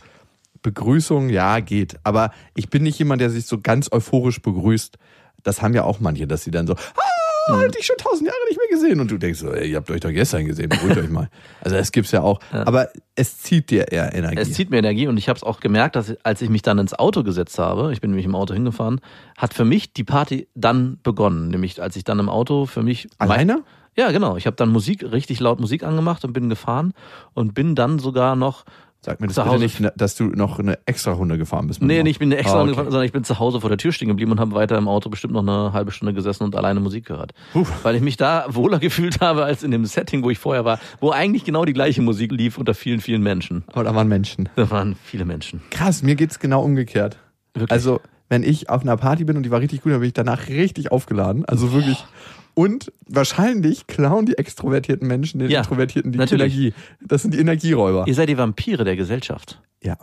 [0.61, 1.95] Begrüßung, ja, geht.
[2.03, 4.97] Aber ich bin nicht jemand, der sich so ganz euphorisch begrüßt.
[5.43, 7.14] Das haben ja auch manche, dass sie dann so, ah,
[7.47, 8.99] hab dich schon tausend Jahre nicht mehr gesehen.
[8.99, 11.29] Und du denkst so, ey, ihr habt euch doch gestern gesehen, beruhigt euch mal.
[11.61, 12.39] Also das gibt's ja auch.
[12.51, 14.39] Aber es zieht dir eher Energie.
[14.39, 16.79] Es zieht mir Energie und ich habe es auch gemerkt, dass als ich mich dann
[16.79, 19.01] ins Auto gesetzt habe, ich bin nämlich im Auto hingefahren,
[19.37, 21.49] hat für mich die Party dann begonnen.
[21.49, 23.63] Nämlich als ich dann im Auto für mich Alleine?
[23.97, 24.35] Ja, genau.
[24.35, 26.93] Ich habe dann Musik, richtig laut Musik angemacht und bin gefahren
[27.33, 28.65] und bin dann sogar noch
[29.05, 31.79] Sag mir das Zu bitte nicht, ne, dass du noch eine extra Runde gefahren bist.
[31.79, 32.63] mit Nee, nicht, ich bin nicht extra Ah, okay.
[32.69, 34.87] angefahren, sondern ich bin zu Hause vor der Tür stehen geblieben und habe weiter im
[34.87, 37.33] Auto bestimmt noch eine halbe Stunde gesessen und alleine Musik gehört.
[37.83, 40.79] Weil ich mich da wohler gefühlt habe als in dem Setting, wo ich vorher war,
[40.99, 43.63] wo eigentlich genau die gleiche Musik lief unter vielen, vielen Menschen.
[43.67, 44.49] Aber da waren Menschen.
[44.55, 45.61] Da waren viele Menschen.
[45.69, 47.17] Krass, mir geht's genau umgekehrt.
[47.53, 47.71] Wirklich?
[47.71, 50.13] Also, wenn ich auf einer Party bin und die war richtig gut, dann bin ich
[50.13, 51.45] danach richtig aufgeladen.
[51.45, 52.03] Also wirklich.
[52.55, 56.53] Und wahrscheinlich klauen die extrovertierten Menschen den Ja, Introvertierten die natürlich.
[56.55, 56.73] Energie.
[57.01, 58.05] Das sind die Energieräuber.
[58.07, 59.61] Ihr seid die Vampire der Gesellschaft.
[59.83, 59.97] Ja.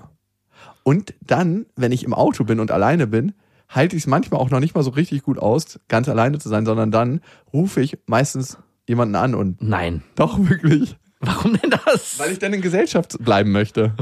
[0.85, 3.33] Und dann, wenn ich im Auto bin und alleine bin,
[3.69, 6.49] halte ich es manchmal auch noch nicht mal so richtig gut aus, ganz alleine zu
[6.49, 7.21] sein, sondern dann
[7.53, 10.03] rufe ich meistens jemanden an und Nein.
[10.15, 10.97] doch wirklich.
[11.21, 12.19] Warum denn das?
[12.19, 13.95] Weil ich dann in Gesellschaft bleiben möchte.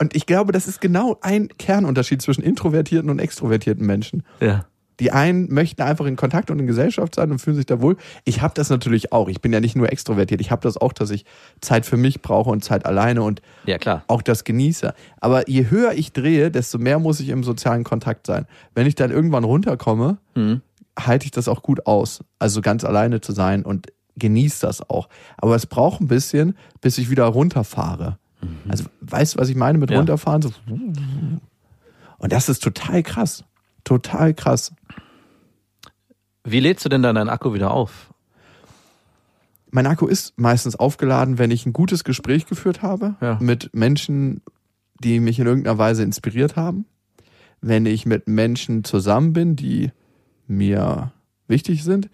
[0.00, 4.24] Und ich glaube, das ist genau ein Kernunterschied zwischen introvertierten und extrovertierten Menschen.
[4.40, 4.64] ja.
[5.00, 7.96] Die einen möchten einfach in Kontakt und in Gesellschaft sein und fühlen sich da wohl.
[8.24, 9.28] Ich habe das natürlich auch.
[9.28, 10.40] Ich bin ja nicht nur extrovertiert.
[10.40, 11.24] Ich habe das auch, dass ich
[11.60, 14.04] Zeit für mich brauche und Zeit alleine und Ja, klar.
[14.08, 14.94] auch das genieße.
[15.20, 18.46] Aber je höher ich drehe, desto mehr muss ich im sozialen Kontakt sein.
[18.74, 20.62] Wenn ich dann irgendwann runterkomme, Mhm.
[20.98, 22.20] halte ich das auch gut aus.
[22.38, 25.10] Also ganz alleine zu sein und genieße das auch.
[25.36, 28.16] Aber es braucht ein bisschen, bis ich wieder runterfahre.
[28.68, 29.98] Also weißt du, was ich meine mit Ja.
[29.98, 30.40] runterfahren?
[30.40, 30.52] So,
[32.18, 33.44] und das ist total krass.
[33.84, 34.72] Total krass.
[36.48, 38.12] Wie lädst du denn dann deinen Akku wieder auf?
[39.70, 43.38] Mein Akku ist meistens aufgeladen, wenn ich ein gutes Gespräch geführt habe Ja.
[43.40, 44.40] mit Menschen,
[45.02, 46.86] die mich in irgendeiner Weise inspiriert haben.
[47.60, 49.90] Wenn ich mit Menschen zusammen bin, die
[50.46, 51.12] mir
[51.48, 52.08] wichtig sind.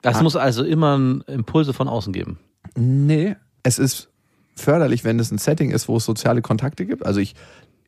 [0.00, 0.22] Das Ah.
[0.22, 0.94] muss also immer
[1.26, 2.38] Impulse von außen geben.
[2.76, 4.08] Nee, es ist
[4.54, 7.04] förderlich, wenn es ein Setting ist, wo es soziale Kontakte gibt.
[7.04, 7.34] Also ich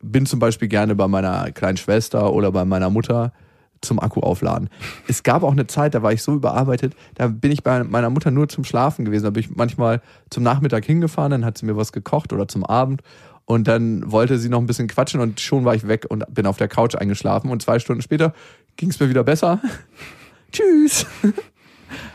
[0.02, 3.32] bin zum Beispiel gerne bei meiner kleinen Schwester oder bei meiner Mutter
[3.80, 4.68] zum Akku aufladen.
[5.06, 8.10] Es gab auch eine Zeit, da war ich so überarbeitet, da bin ich bei meiner
[8.10, 9.24] Mutter nur zum Schlafen gewesen.
[9.24, 12.64] Da bin ich manchmal zum Nachmittag hingefahren, dann hat sie mir was gekocht oder zum
[12.64, 13.02] Abend
[13.48, 16.44] und dann wollte sie noch ein bisschen quatschen und schon war ich weg und bin
[16.44, 18.34] auf der Couch eingeschlafen und zwei Stunden später
[18.76, 19.60] ging es mir wieder besser.
[20.52, 21.06] Tschüss.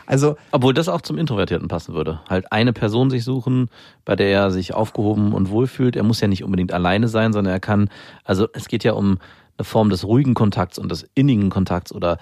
[0.05, 2.19] Also Obwohl das auch zum Introvertierten passen würde.
[2.29, 3.69] Halt eine Person sich suchen,
[4.05, 5.95] bei der er sich aufgehoben und wohlfühlt.
[5.95, 7.89] Er muss ja nicht unbedingt alleine sein, sondern er kann,
[8.23, 9.17] also es geht ja um
[9.57, 12.17] eine Form des ruhigen Kontakts und des innigen Kontakts oder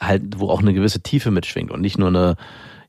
[0.00, 2.36] halt, wo auch eine gewisse Tiefe mitschwingt und nicht nur eine,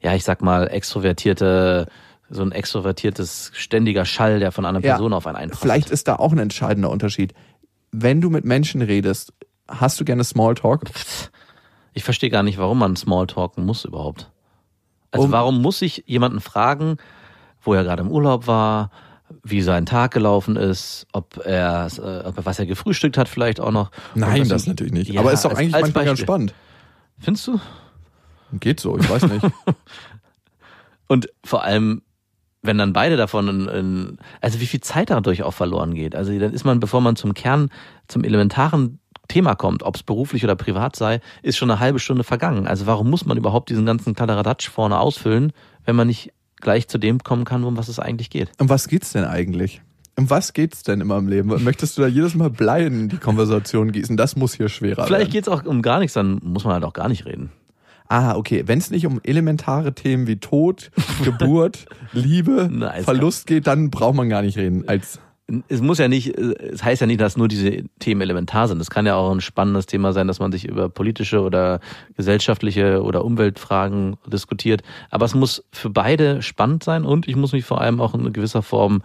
[0.02, 1.88] ja, ich sag mal, extrovertierte,
[2.30, 5.62] so ein extrovertiertes, ständiger Schall, der von einer Ja, Person auf einen einprasselt.
[5.62, 7.34] Vielleicht ist da auch ein entscheidender Unterschied.
[7.92, 9.34] Wenn du mit Menschen redest,
[9.68, 10.84] hast du gerne Smalltalk?
[11.94, 14.32] Ich verstehe gar nicht, warum man Smalltalken muss überhaupt.
[15.12, 16.96] Also Um- warum muss ich jemanden fragen,
[17.62, 18.92] wo er gerade im Urlaub war,
[19.44, 23.60] wie sein Tag gelaufen ist, ob er, äh, ob er was er gefrühstückt hat, vielleicht
[23.60, 23.92] auch noch.
[24.16, 25.10] Nein, das ihm- natürlich nicht.
[25.12, 26.26] Ja, Aber ist doch als- eigentlich als manchmal ganz Beispiel.
[26.26, 26.54] spannend.
[27.20, 27.60] Findest du?
[28.60, 29.46] Geht so, ich weiß nicht.
[31.08, 32.02] Und vor allem,
[32.62, 36.16] wenn dann beide davon in, in, also wie viel Zeit dadurch auch verloren geht.
[36.16, 37.70] Also dann ist man, bevor man zum Kern,
[38.08, 42.24] zum elementaren Thema kommt, ob es beruflich oder privat sei, ist schon eine halbe Stunde
[42.24, 42.68] vergangen.
[42.68, 45.54] Also warum muss man überhaupt diesen ganzen Kladderadatsch vorne ausfüllen,
[45.86, 48.52] wenn man nicht gleich zu dem kommen kann, um was es eigentlich geht?
[48.60, 49.82] um was geht's denn eigentlich?
[50.18, 51.64] Um was geht's denn immer im Leben?
[51.64, 54.18] Möchtest du da jedes Mal Blei in die Konversation gießen?
[54.18, 55.32] Das muss hier schwerer Vielleicht werden.
[55.32, 57.52] geht es auch um gar nichts, dann muss man halt auch gar nicht reden.
[58.08, 58.64] Ah, okay.
[58.66, 60.92] Wenn es nicht um elementare Themen wie Tod,
[61.24, 64.84] Geburt, Liebe, Nein, Verlust geht, dann braucht man gar nicht reden.
[64.88, 65.20] Als
[65.68, 68.82] es muss ja nicht, es heißt ja nicht, dass nur diese Themen elementar sind.
[68.82, 71.80] Es kann ja auch ein spannendes Thema sein, dass man sich über politische oder
[72.16, 74.84] gesellschaftliche oder Umweltfragen diskutiert.
[75.10, 78.32] Aber es muss für beide spannend sein und ich muss mich vor allem auch in
[78.34, 79.02] gewisser Form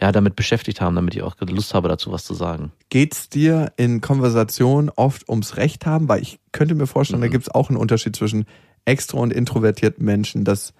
[0.00, 2.72] ja damit beschäftigt haben, damit ich auch Lust habe, dazu was zu sagen.
[2.88, 6.08] geht's dir in Konversationen oft ums Recht haben?
[6.08, 8.46] Weil ich könnte mir vorstellen, da gibt's auch einen Unterschied zwischen
[8.84, 10.44] extro und introvertierten Menschen.
[10.44, 10.72] Dass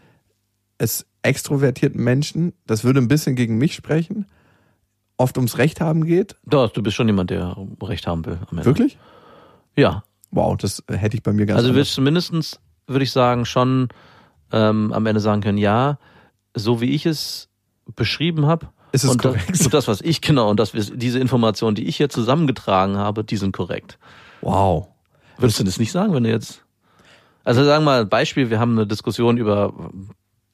[0.78, 4.26] es extrovertierten Menschen, das würde ein bisschen gegen mich sprechen,
[5.18, 6.36] oft ums Recht haben geht.
[6.46, 8.38] Doch, du bist schon jemand, der Recht haben will.
[8.50, 8.64] Am Ende.
[8.64, 8.96] Wirklich?
[9.76, 10.02] Ja.
[10.30, 11.76] Wow, das hätte ich bei mir ganz Also du anders.
[11.78, 13.88] willst zumindestens, würde ich sagen, schon
[14.52, 15.98] ähm, am Ende sagen können, ja,
[16.54, 17.48] so wie ich es
[17.96, 19.60] beschrieben habe, Ist es und, das, korrekt?
[19.64, 23.36] und das, was ich genau, und das, diese Informationen, die ich hier zusammengetragen habe, die
[23.36, 23.98] sind korrekt.
[24.40, 24.88] Wow.
[25.38, 26.64] Würdest du das nicht sagen, wenn du jetzt.
[27.44, 29.72] Also sagen wir mal ein Beispiel, wir haben eine Diskussion über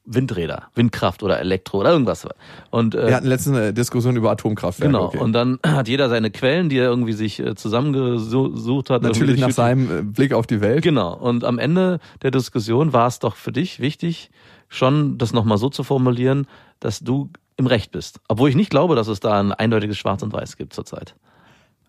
[0.05, 2.27] Windräder, Windkraft oder Elektro oder irgendwas.
[2.69, 4.91] Und äh, Wir hatten letztens eine Diskussion über Atomkraftwerke.
[4.91, 5.17] genau, okay.
[5.17, 9.01] und dann hat jeder seine Quellen, die er irgendwie sich äh, zusammengesucht hat.
[9.01, 10.83] Natürlich nach seinem äh, Blick auf die Welt.
[10.83, 11.15] Genau.
[11.15, 14.29] Und am Ende der Diskussion war es doch für dich wichtig,
[14.69, 16.47] schon das nochmal so zu formulieren,
[16.79, 18.19] dass du im Recht bist.
[18.27, 21.15] Obwohl ich nicht glaube, dass es da ein eindeutiges Schwarz und Weiß gibt zurzeit.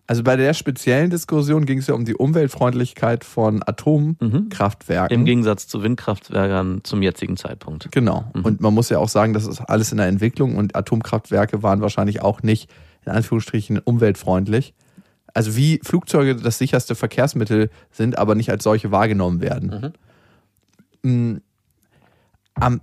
[0.09, 5.13] Also bei der speziellen Diskussion ging es ja um die Umweltfreundlichkeit von Atomkraftwerken.
[5.13, 7.91] Im Gegensatz zu Windkraftwerkern zum jetzigen Zeitpunkt.
[7.91, 8.31] Genau.
[8.33, 11.81] Und man muss ja auch sagen, das ist alles in der Entwicklung und Atomkraftwerke waren
[11.81, 12.69] wahrscheinlich auch nicht
[13.05, 14.73] in Anführungsstrichen umweltfreundlich.
[15.33, 19.93] Also wie Flugzeuge das sicherste Verkehrsmittel sind, aber nicht als solche wahrgenommen werden.
[21.03, 21.35] Mm,
[22.55, 22.81] Am,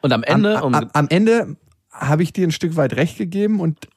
[0.00, 1.56] Und am Ende, am, am, am Ende
[1.90, 3.88] habe ich dir ein Stück weit recht gegeben und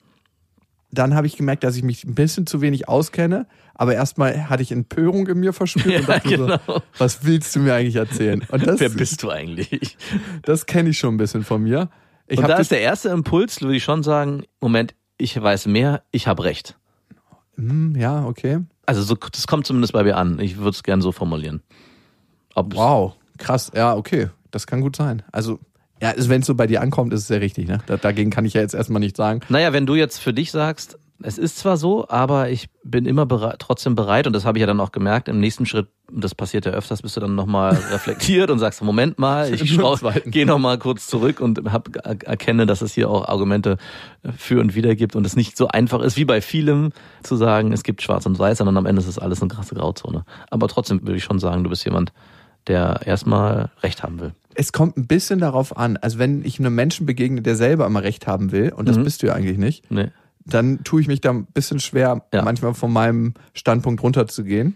[0.91, 3.47] dann habe ich gemerkt, dass ich mich ein bisschen zu wenig auskenne.
[3.73, 6.57] Aber erstmal hatte ich Empörung in mir verspürt und dachte genau.
[6.67, 8.43] so, was willst du mir eigentlich erzählen?
[8.49, 9.97] Und das, wer bist du eigentlich?
[10.43, 11.89] das kenne ich schon ein bisschen von mir.
[12.27, 15.65] Ich und da das- ist der erste Impuls, würde ich schon sagen, Moment, ich weiß
[15.67, 16.77] mehr, ich habe Recht.
[17.55, 18.59] Hm, ja, okay.
[18.85, 20.39] Also so, das kommt zumindest bei mir an.
[20.39, 21.61] Ich würde es gern so formulieren.
[22.55, 23.71] Ob Wow, krass.
[23.75, 24.29] Ja, okay.
[24.51, 25.23] Das kann gut sein.
[25.31, 25.59] Also,
[26.01, 27.67] ja, also wenn es so bei dir ankommt, ist es sehr richtig.
[27.67, 27.79] Ne?
[27.85, 29.41] Da, dagegen kann ich ja jetzt erstmal nichts sagen.
[29.49, 33.27] Naja, wenn du jetzt für dich sagst, Es ist zwar so, aber ich bin immer
[33.27, 35.27] bereit, trotzdem bereit und das habe ich ja dann auch gemerkt.
[35.27, 39.19] Im nächsten Schritt, das passiert ja öfters, bist du dann nochmal reflektiert und sagst, Moment
[39.19, 39.77] mal, ich
[40.25, 43.77] gehe nochmal kurz zurück und hab, erkenne, dass es hier auch Argumente
[44.35, 47.71] für und wider gibt und es nicht so einfach ist wie bei vielem zu sagen,
[47.71, 50.25] es gibt schwarz und weiß, sondern am Ende ist es alles eine krasse Grauzone.
[50.49, 52.11] Aber trotzdem würde ich schon sagen, du bist jemand,
[52.65, 54.33] der erstmal Recht haben will.
[54.55, 55.97] Es kommt ein bisschen darauf an.
[55.97, 59.03] Also wenn ich einem Menschen begegne, der selber immer Recht haben will, und das Mhm.
[59.03, 60.07] bist du ja eigentlich nicht, Nee.
[60.45, 62.41] dann tue ich mich da ein bisschen schwer, Ja.
[62.43, 64.75] manchmal von meinem Standpunkt runterzugehen.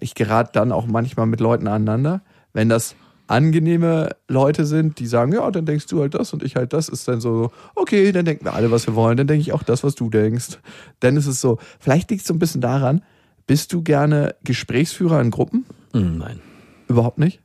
[0.00, 2.22] Ich gerate dann auch manchmal mit Leuten aneinander.
[2.52, 2.94] Wenn das
[3.26, 6.88] angenehme Leute sind, die sagen, ja, dann denkst du halt das und ich halt das,
[6.88, 9.62] ist dann so, okay, dann denken wir alle, was wir wollen, dann denke ich auch
[9.62, 10.58] das, was du denkst.
[11.00, 13.02] Dann ist es so, vielleicht liegt es so ein bisschen daran,
[13.46, 15.64] bist du gerne Gesprächsführer in Gruppen?
[15.92, 16.40] Hm, Nein.
[16.86, 17.40] Überhaupt nicht?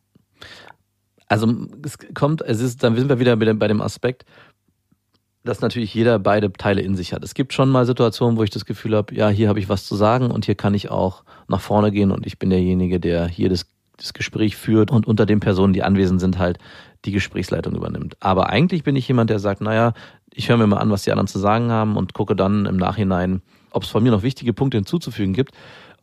[1.30, 1.48] Also
[1.84, 4.26] es kommt, es ist, dann sind wir wieder bei dem- Aspekt,
[5.46, 7.24] dass natürlich jeder beide Teile in sich hat.
[7.24, 9.86] Es gibt schon mal Situationen, wo ich das Gefühl habe, ja, hier habe ich was
[9.86, 13.28] zu sagen und hier kann ich auch nach vorne gehen und ich bin derjenige, der
[13.28, 13.66] hier das,
[13.96, 16.58] das Gespräch führt und unter den Personen, die anwesend sind, halt
[17.06, 18.18] die Gesprächsleitung übernimmt.
[18.20, 19.94] Aber eigentlich bin ich jemand, der sagt, naja,
[20.34, 22.78] ich höre mir mal an, was die anderen zu sagen haben und gucke dann im
[22.78, 25.54] Nachhinein, ob es von mir noch wichtige Punkte hinzuzufügen gibt.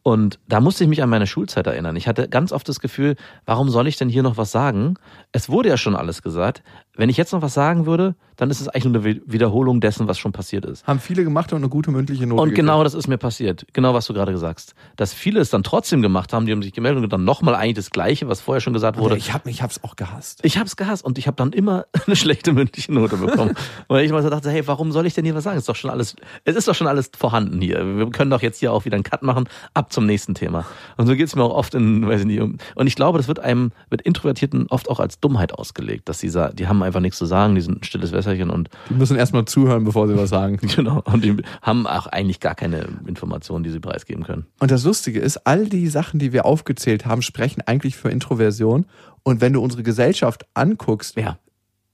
[0.06, 1.96] Und da musste ich mich an meine Schulzeit erinnern.
[1.96, 4.94] Ich hatte ganz oft das Gefühl, warum soll ich denn hier noch was sagen?
[5.32, 6.62] Es wurde ja schon alles gesagt.
[6.96, 9.80] Wenn ich jetzt noch was sagen würde, dann ist es eigentlich nur eine Wi- Wiederholung
[9.80, 10.86] dessen, was schon passiert ist.
[10.86, 12.56] Haben viele gemacht und eine gute mündliche Note Und gekriegt.
[12.66, 13.66] genau das ist mir passiert.
[13.72, 14.74] Genau, was du gerade sagst.
[14.96, 17.76] Dass viele es dann trotzdem gemacht haben, die haben sich gemeldet und dann nochmal eigentlich
[17.76, 19.16] das Gleiche, was vorher schon gesagt wurde.
[19.16, 20.40] Ich habe ich hab's auch gehasst.
[20.42, 23.54] Ich hab's gehasst und ich habe dann immer eine schlechte mündliche Note bekommen.
[23.88, 25.58] Weil ich mal so dachte, hey, warum soll ich denn hier was sagen?
[25.58, 27.84] Ist doch schon alles, es ist doch schon alles vorhanden hier.
[27.98, 30.64] Wir können doch jetzt hier auch wieder einen Cut machen, ab zum nächsten Thema.
[30.96, 33.28] Und so geht's mir auch oft in, weiß ich nicht, um- und ich glaube, das
[33.28, 37.00] wird einem, wird Introvertierten oft auch als Dummheit ausgelegt, dass sie sagen, die haben einfach
[37.00, 40.16] nichts zu sagen, die sind ein stilles Wässerchen und Die müssen erstmal zuhören, bevor sie
[40.16, 40.56] was sagen.
[40.76, 44.46] genau, und die haben auch eigentlich gar keine Informationen, die sie preisgeben können.
[44.60, 48.86] Und das Lustige ist, all die Sachen, die wir aufgezählt haben, sprechen eigentlich für Introversion.
[49.22, 51.38] Und wenn du unsere Gesellschaft anguckst, Ja.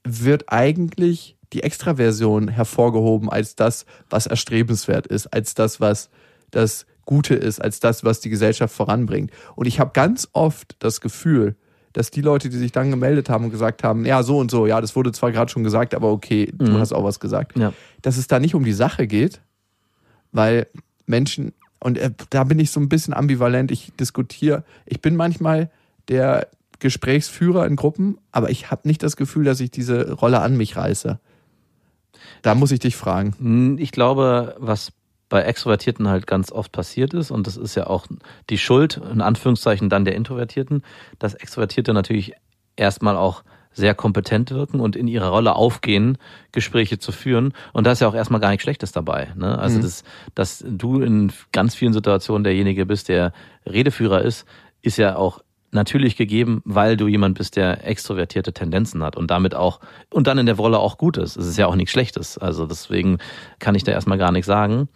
[0.05, 6.09] wird eigentlich die Extraversion hervorgehoben als das, was erstrebenswert ist, als das, was
[6.51, 9.31] das Gute ist, als das, was die Gesellschaft voranbringt.
[9.57, 11.57] Und ich habe ganz oft das Gefühl,
[11.93, 14.67] dass die Leute, die sich dann gemeldet haben und gesagt haben, ja, so und so,
[14.67, 16.79] ja, das wurde zwar gerade schon gesagt, aber okay, du Mhm.
[16.79, 17.73] hast auch was gesagt, Ja.
[18.03, 19.41] dass es da nicht um die Sache geht,
[20.33, 20.67] weil
[21.07, 25.71] Menschen, und äh, da bin ich so ein bisschen ambivalent, ich diskutiere, ich bin manchmal
[26.09, 30.57] der Gesprächsführer in Gruppen, aber ich habe nicht das Gefühl, dass ich diese Rolle an
[30.57, 31.21] mich reiße.
[32.43, 33.35] Da muss ich dich fragen.
[33.39, 34.93] Hm, Ich glaube, was
[35.33, 38.07] bei Extrovertierten halt ganz oft passiert ist, und das ist ja auch
[38.51, 40.83] die Schuld, in Anführungszeichen, dann der Introvertierten,
[41.19, 42.35] dass Extrovertierte natürlich
[42.77, 43.43] erstmal auch
[43.73, 46.19] sehr kompetent wirken und in ihrer Rolle aufgehen,
[46.53, 47.55] Gespräche zu führen.
[47.73, 49.33] Und da ist ja auch erstmal gar nichts Schlechtes dabei.
[49.35, 49.59] Ne?
[49.59, 49.83] Also, Mhm.
[49.83, 53.33] das, dass du in ganz vielen Situationen derjenige bist, der
[53.65, 54.45] Redeführer ist,
[54.83, 55.41] ist ja auch
[55.71, 60.37] natürlich gegeben, weil du jemand bist, der extrovertierte Tendenzen hat und damit auch und dann
[60.37, 61.39] in der Rolle auch gut ist.
[61.39, 62.37] Es ist ja auch nichts Schlechtes.
[62.37, 63.17] Also deswegen
[63.59, 64.91] kann ich da erstmal gar nichts sagen.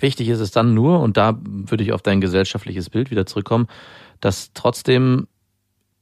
[0.00, 3.68] Wichtig ist es dann nur, und da würde ich auf dein gesellschaftliches Bild wieder zurückkommen,
[4.20, 5.26] dass trotzdem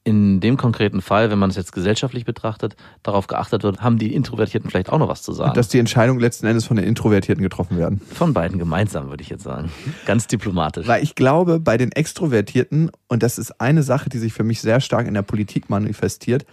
[0.05, 4.15] in dem konkreten Fall, wenn man es jetzt gesellschaftlich betrachtet, darauf geachtet wird, haben die
[4.15, 5.53] Introvertierten vielleicht auch noch was zu sagen.
[5.53, 8.01] Dass die Entscheidungen letzten Endes von den Introvertierten getroffen werden.
[8.15, 9.71] Von beiden gemeinsam, würde ich jetzt sagen.
[10.07, 10.87] Ganz diplomatisch.
[10.87, 14.63] Weil ich glaube, bei den Extrovertierten, und das ist eine Sache, die sich für mich
[14.63, 16.47] sehr stark in der Politik manifestiert,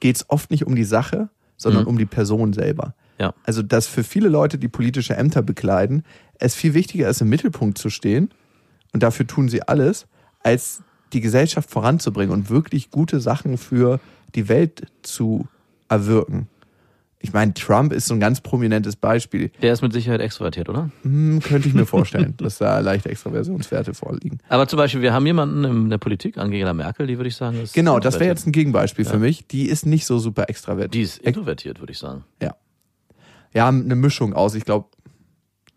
[0.00, 1.88] geht es oft nicht um die Sache, sondern Mhm.
[1.88, 2.94] um die Person selber.
[3.18, 3.34] Ja.
[3.44, 6.04] Also, dass für viele Leute, die politische Ämter bekleiden,
[6.38, 8.30] es viel wichtiger ist, im Mittelpunkt zu stehen,
[8.92, 10.06] und dafür tun sie alles,
[10.42, 14.00] als die Gesellschaft voranzubringen und wirklich gute Sachen für
[14.34, 15.46] die Welt zu
[15.88, 16.48] erwirken.
[17.20, 19.50] Ich meine, Trump ist so ein ganz prominentes Beispiel.
[19.60, 20.90] Der ist mit Sicherheit extrovertiert, oder?
[21.02, 24.38] Hm, könnte ich mir vorstellen, dass da leichte Extraversionswerte vorliegen.
[24.48, 27.60] Aber zum Beispiel, wir haben jemanden in der Politik, Angela Merkel, die würde ich sagen,
[27.60, 29.10] ist Genau, das wäre jetzt ein Gegenbeispiel Ja.
[29.10, 29.46] für mich.
[29.48, 30.94] Die ist nicht so super extravertiert.
[30.94, 32.24] Die ist introvertiert, würde ich sagen.
[32.40, 32.54] Ja,
[33.54, 34.54] eine Mischung aus.
[34.54, 34.88] Ich glaube,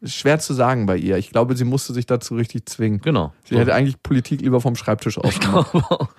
[0.04, 1.18] schwer zu sagen bei ihr.
[1.18, 3.00] Ich glaube, sie musste sich dazu richtig zwingen.
[3.02, 3.34] Genau.
[3.46, 5.36] Sie hätte eigentlich Politik lieber vom Schreibtisch aus.
[5.36, 5.84] Und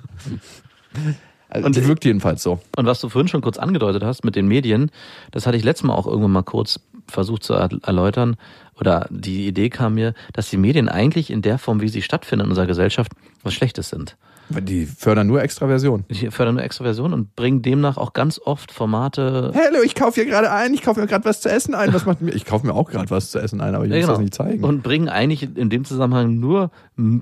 [1.49, 2.61] Also, Und- die wirkt jedenfalls so.
[2.77, 4.91] was du vorhin schon kurz angedeutet hast mit den Medien,
[5.33, 8.37] das hatte ich letztes Mal auch irgendwann mal kurz versucht zu er- erläutern.
[8.81, 12.47] Oder die Idee kam mir, dass die Medien eigentlich in der Form, wie sie stattfinden
[12.47, 13.13] in unserer Gesellschaft,
[13.43, 14.17] was Schlechtes sind.
[14.51, 16.05] Die fördern nur Extraversion.
[16.11, 19.53] Die fördern nur Extroversion und bringen demnach auch ganz oft Formate.
[19.55, 21.93] Hallo, ich kaufe hier gerade ein, ich kaufe mir gerade was zu essen ein.
[21.95, 22.33] Was macht mir?
[22.33, 24.13] Ich kaufe mir auch gerade was zu essen ein, aber ich Ja, muss genau.
[24.15, 24.65] das nicht zeigen.
[24.65, 26.71] Und bringen eigentlich in dem Zusammenhang nur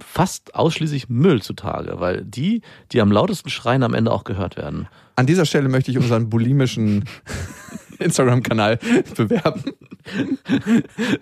[0.05, 4.89] fast ausschließlich Müll zutage, weil die, die am lautesten schreien, am Ende auch gehört werden.
[5.17, 7.05] An dieser Stelle möchte ich unseren bulimischen
[8.01, 8.79] Instagram-Kanal
[9.17, 9.63] bewerben.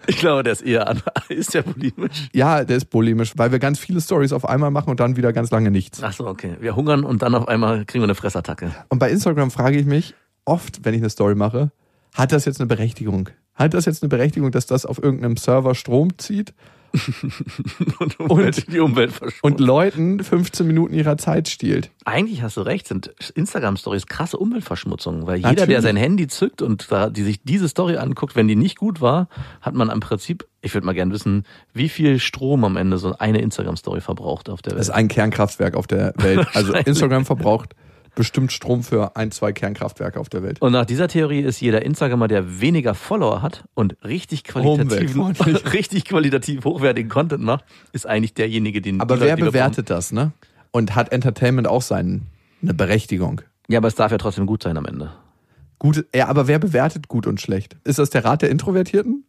[0.07, 1.03] Ich glaube, der ist eher an.
[1.29, 2.29] Ist der bulimisch?
[2.33, 5.33] Ja, der ist bulimisch, weil wir ganz viele Stories auf einmal machen und dann wieder
[5.33, 6.03] ganz lange nichts.
[6.03, 6.57] Ach so, okay.
[6.61, 8.75] Wir hungern und dann auf einmal kriegen wir eine Fressattacke.
[8.88, 10.14] Und bei Instagram frage ich mich
[10.45, 11.71] oft, wenn ich eine Story mache,
[12.14, 13.29] hat das jetzt eine Berechtigung?
[13.55, 16.55] Hat das jetzt eine Berechtigung, dass das auf irgendeinem Server Strom zieht
[17.98, 21.90] und, Umwelt, die Umwelt und Leuten 15 Minuten ihrer Zeit stiehlt?
[22.05, 25.68] Eigentlich hast du recht, sind Instagram-Stories krasse Umweltverschmutzung, weil jeder, Natürlich.
[25.68, 29.01] der sein Handy zückt und da, die sich diese Story anguckt, wenn die nicht gut
[29.01, 29.29] war,
[29.61, 33.16] hat man im Prinzip, ich würde mal gerne wissen, wie viel Strom am Ende so
[33.18, 34.96] eine Instagram-Story verbraucht auf der Das ist Welt.
[34.96, 36.46] ein Kernkraftwerk auf der Welt.
[36.55, 36.72] Also.
[36.72, 37.74] Instagram verbraucht
[38.14, 40.61] bestimmt Strom für ein, zwei Kernkraftwerke auf der Welt.
[40.61, 45.23] Und nach dieser Theorie ist jeder Instagrammer, der weniger Follower hat und richtig qualitativen,
[45.73, 50.33] richtig qualitativ hochwertigen Content macht, ist eigentlich derjenige, den Aber die wer bewertet das, ne?
[50.71, 52.27] Und hat Entertainment auch seinen,
[52.62, 53.40] eine Berechtigung?
[53.68, 55.12] Ja, aber es darf ja trotzdem gut sein am Ende.
[55.79, 57.77] Gut, ja, aber wer bewertet gut und schlecht?
[57.85, 59.25] Ist das der Rat der Introvertierten?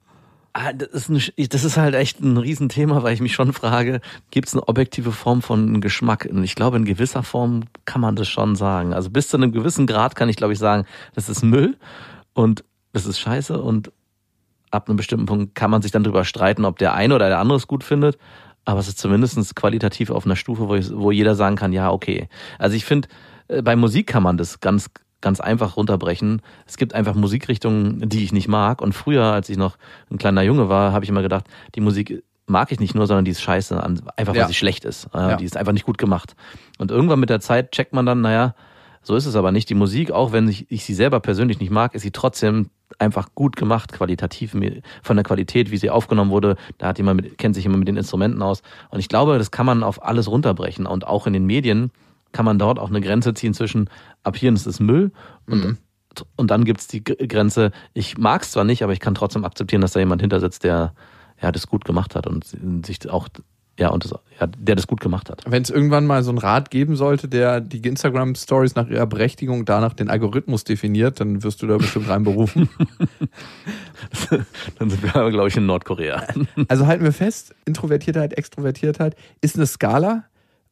[0.54, 4.02] Ah, Das ist, eine, das ist halt echt ein Riesenthema, weil ich mich schon frage,
[4.32, 6.28] gibt es eine objektive Form von Geschmack?
[6.30, 8.94] Und ich glaube, in gewisser Form kann man das schon sagen.
[8.94, 11.78] Also bis zu einem gewissen Grad kann ich, glaube ich, sagen, das ist Müll
[12.34, 13.92] und das ist scheiße und
[14.72, 17.40] ab einem bestimmten Punkt kann man sich dann drüber streiten, ob der eine oder der
[17.40, 18.18] andere es gut findet.
[18.66, 21.92] Aber es ist zumindest qualitativ auf einer Stufe, wo, ich, wo jeder sagen kann, ja,
[21.92, 22.28] okay.
[22.58, 23.08] Also ich finde,
[23.48, 24.90] äh, bei Musik kann man das ganz,
[25.22, 26.42] ganz einfach runterbrechen.
[26.66, 28.82] Es gibt einfach Musikrichtungen, die ich nicht mag.
[28.82, 29.78] Und früher, als ich noch
[30.12, 33.26] ein kleiner Junge war, habe ich immer gedacht, die Musik mag ich nicht nur, sondern
[33.26, 34.04] die ist scheiße, einfach
[34.34, 34.48] weil Ja.
[34.48, 35.06] sie schlecht ist.
[35.14, 35.36] Äh, Ja.
[35.36, 36.36] Die ist einfach nicht gut gemacht.
[36.80, 38.56] Und irgendwann mit der Zeit checkt man dann, naja,
[39.02, 39.70] so ist es aber nicht.
[39.70, 43.30] Die Musik, auch wenn ich, ich sie selber persönlich nicht mag, ist sie trotzdem einfach
[43.36, 44.56] gut gemacht, qualitativ,
[45.04, 46.56] von der Qualität, wie sie aufgenommen wurde.
[46.80, 48.62] Da hat jemand mit, kennt sich jemand mit den Instrumenten aus.
[48.90, 50.86] Und ich glaube, das kann man auf alles runterbrechen.
[50.88, 51.92] Und auch in den Medien
[52.32, 53.90] kann man dort auch eine Grenze ziehen zwischen,
[54.24, 55.12] ab hier ist es Müll
[55.48, 55.78] und,
[56.36, 59.82] und dann gibt's die G- Grenze, ich mag's zwar nicht, aber ich kann trotzdem akzeptieren,
[59.82, 60.94] dass da jemand hinter sitzt, der
[61.42, 62.46] ja, das gut gemacht hat und
[62.86, 63.30] sich auch,
[63.80, 65.44] ja, und das, ja, der das gut gemacht hat.
[65.48, 69.64] Wenn es irgendwann mal so einen Rat geben sollte, der die Instagram-Stories nach ihrer Berechtigung
[69.64, 72.68] danach den Algorithmus definiert, dann wirst du da bestimmt reinberufen.
[74.78, 76.24] Dann sind wir aber, glaube ich, in Nordkorea.
[76.68, 80.26] Also halten wir fest, Introvertiertheit, Extrovertiertheit ist eine Skala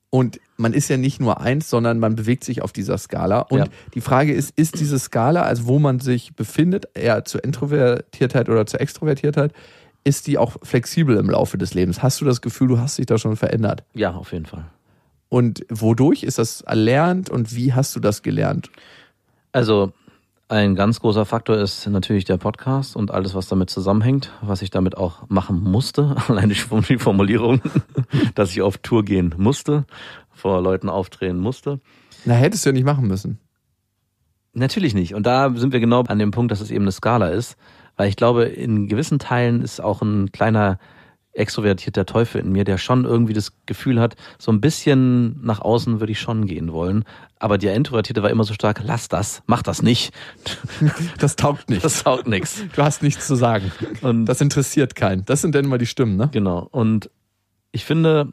[0.10, 3.40] und man ist ja nicht nur eins, sondern man bewegt sich auf dieser Skala.
[3.42, 3.66] Und Ja.
[3.94, 8.66] die Frage ist, ist diese Skala, also wo man sich befindet, eher zur Introvertiertheit oder
[8.66, 9.54] zur Extrovertiertheit,
[10.04, 12.02] ist die auch flexibel im Laufe des Lebens?
[12.02, 13.84] Hast du das Gefühl, du hast dich da schon verändert?
[13.94, 14.66] Ja, auf jeden Fall.
[15.30, 18.70] Und wodurch ist das erlernt und wie hast du das gelernt?
[19.52, 19.92] Also
[20.50, 24.70] ein ganz großer Faktor ist natürlich der Podcast und alles, was damit zusammenhängt, was ich
[24.70, 26.16] damit auch machen musste.
[26.28, 26.56] Allein die
[26.88, 27.62] die Formulierung,
[28.36, 29.86] dass ich auf Tour gehen musste,
[30.32, 31.82] vor Leuten auftreten musste.
[32.26, 33.40] Na, hättest du ja nicht machen müssen.
[34.54, 35.14] Natürlich nicht.
[35.14, 37.58] Und da sind wir genau an dem Punkt, dass es eben eine Skala ist.
[37.96, 40.80] Weil ich glaube, in gewissen Teilen ist auch ein kleiner
[41.38, 46.00] extrovertierter Teufel in mir, der schon irgendwie das Gefühl hat, so ein bisschen nach außen
[46.00, 47.04] würde ich schon gehen wollen.
[47.40, 50.14] Aber der Introvertierte war immer so stark, lass das, mach das nicht.
[51.20, 51.84] Das taugt nicht.
[51.84, 52.64] Das taugt nix.
[52.76, 53.72] Du hast nichts zu sagen.
[54.02, 55.26] Und Das interessiert keinen.
[55.26, 56.30] Das sind dann immer die Stimmen, ne?
[56.32, 56.68] Genau.
[56.72, 57.10] Und
[57.72, 58.32] ich finde,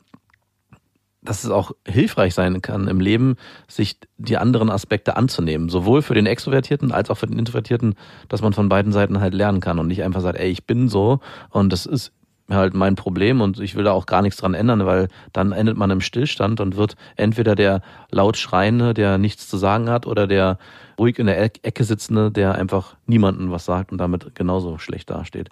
[1.25, 3.37] dass es auch hilfreich sein kann im Leben,
[3.67, 5.69] sich die anderen Aspekte anzunehmen.
[5.71, 7.95] Sowohl für den Extrovertierten als auch für den Introvertierten,
[8.29, 10.89] dass man von beiden Seiten halt lernen kann und nicht einfach sagt, ey, ich bin
[10.89, 12.13] so und das ist
[12.51, 15.77] halt mein Problem und ich will da auch gar nichts dran ändern, weil dann endet
[15.77, 17.81] man im Stillstand und wird entweder der
[18.11, 20.59] laut Schreiende, der nichts zu sagen hat, oder der
[20.99, 25.11] ruhig in der Eck- Ecke sitzende, der einfach niemandem was sagt und damit genauso schlecht
[25.11, 25.49] dasteht.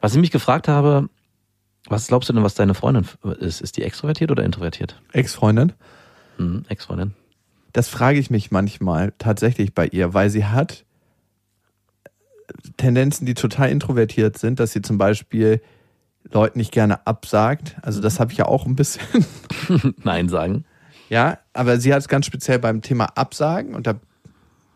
[0.00, 1.08] Was ich mich gefragt habe,
[1.88, 3.06] was glaubst du denn, was deine Freundin
[3.38, 3.60] ist?
[3.60, 5.00] Ist die extrovertiert oder introvertiert?
[5.12, 5.72] Ex-Freundin.
[6.38, 7.14] Hm, Ex-Freundin.
[7.72, 10.84] Das frage ich mich manchmal tatsächlich bei ihr, weil sie hat
[12.76, 15.60] Tendenzen, die total introvertiert sind, dass sie zum Beispiel
[16.30, 17.76] Leuten nicht gerne absagt.
[17.82, 19.02] Also das habe ich ja auch ein bisschen.
[20.02, 20.64] Nein sagen.
[21.10, 23.94] Ja, aber sie hat es ganz speziell beim Thema Absagen und da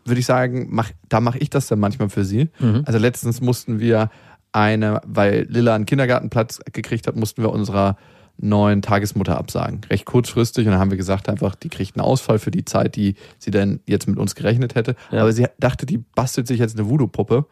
[0.05, 2.49] würde ich sagen, mach, da mache ich das dann manchmal für sie.
[2.59, 2.83] Mhm.
[2.85, 4.09] Also letztens mussten wir
[4.51, 7.97] eine, weil Lilla einen Kindergartenplatz gekriegt hat, mussten wir unserer
[8.41, 9.81] neuen Tagesmutter absagen.
[9.89, 12.95] Recht kurzfristig und dann haben wir gesagt einfach, die kriegt einen Ausfall für die Zeit,
[12.95, 14.95] die sie dann jetzt mit uns gerechnet hätte.
[15.11, 15.21] Ja.
[15.21, 17.45] Aber sie dachte, die bastelt sich jetzt eine Voodoo-Puppe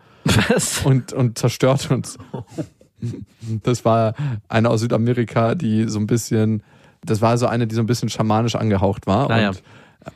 [0.86, 2.18] und, und zerstört uns.
[3.64, 4.14] Das war
[4.50, 6.64] eine aus Südamerika, die so ein bisschen,
[7.06, 9.50] das war so eine, die so ein bisschen schamanisch angehaucht war Ah, ja.
[9.50, 9.64] und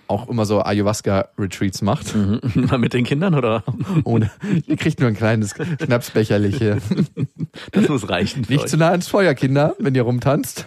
[0.08, 2.16] auch immer so Ayahuasca-Retreats macht.
[2.16, 2.40] Mhm.
[2.70, 3.64] Mal mit den Kindern oder?
[4.04, 4.32] Ohne,
[4.66, 6.78] ihr kriegt nur ein kleines Schnapsbecherlich hier.
[7.72, 8.46] Das muss reichen.
[8.48, 8.70] Nicht euch.
[8.70, 10.66] zu nah ins Feuer, Kinder, wenn ihr rumtanzt.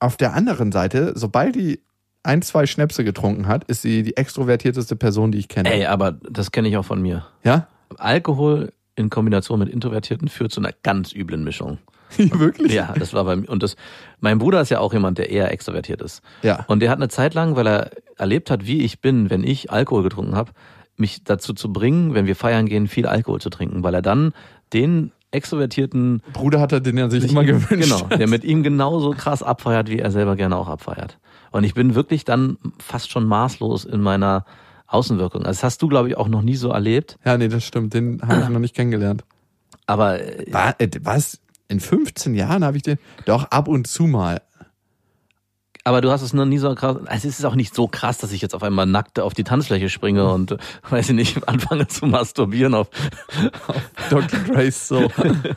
[0.00, 1.80] Auf der anderen Seite, sobald die
[2.24, 5.72] ein, zwei Schnäpse getrunken hat, ist sie die extrovertierteste Person, die ich kenne.
[5.72, 7.26] Ey, aber das kenne ich auch von mir.
[7.44, 7.68] Ja?
[7.98, 11.78] Alkohol in Kombination mit Introvertierten führt zu einer ganz üblen Mischung.
[12.18, 12.72] Wirklich?
[12.72, 13.48] Ja, das war bei mir.
[13.48, 13.76] Und das,
[14.20, 16.22] mein Bruder ist ja auch jemand, der eher extrovertiert ist.
[16.42, 16.64] Ja.
[16.68, 19.70] Und der hat eine Zeit lang, weil er erlebt hat, wie ich bin, wenn ich
[19.70, 20.52] Alkohol getrunken habe,
[20.96, 24.32] mich dazu zu bringen, wenn wir feiern gehen, viel Alkohol zu trinken, weil er dann
[24.72, 27.70] den extrovertierten Bruder hat er den ja sich, immer gewünscht.
[27.70, 31.18] Genau, der mit ihm genauso krass abfeiert, wie er selber gerne auch abfeiert.
[31.50, 34.44] Und ich bin wirklich dann fast schon maßlos in meiner
[34.92, 35.42] Außenwirkung.
[35.42, 37.18] Also das hast du, glaube ich, auch noch nie so erlebt.
[37.24, 37.94] Ja, nee, das stimmt.
[37.94, 39.24] Den habe ich noch nicht kennengelernt.
[39.86, 41.40] Aber äh, Wa- äh, Was?
[41.68, 44.42] In 15 Jahren habe ich den doch ab und zu mal.
[45.84, 46.96] Aber du hast es noch nie so krass.
[47.06, 49.42] Also es ist auch nicht so krass, dass ich jetzt auf einmal nackt auf die
[49.42, 50.56] Tanzfläche springe und,
[50.90, 52.88] weiß ich nicht, anfange zu masturbieren auf.
[54.10, 54.38] Dr.
[54.40, 55.10] Grace so.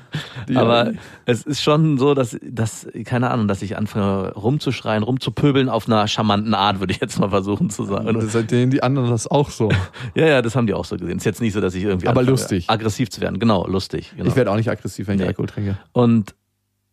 [0.55, 0.93] Aber
[1.25, 6.07] es ist schon so, dass, dass, keine Ahnung, dass ich anfange rumzuschreien, rumzupöbeln auf einer
[6.07, 8.07] charmanten Art, würde ich jetzt mal versuchen zu sagen.
[8.07, 9.69] Und seitdem die anderen das auch so.
[10.15, 11.17] Ja, ja, das haben die auch so gesehen.
[11.17, 12.69] Ist jetzt nicht so, dass ich irgendwie Aber lustig.
[12.69, 13.37] aggressiv zu werden.
[13.39, 14.13] Genau, lustig.
[14.17, 14.29] Genau.
[14.29, 15.27] Ich werde auch nicht aggressiv, wenn ich Nee.
[15.27, 15.77] Alkohol trinke.
[15.91, 16.33] Und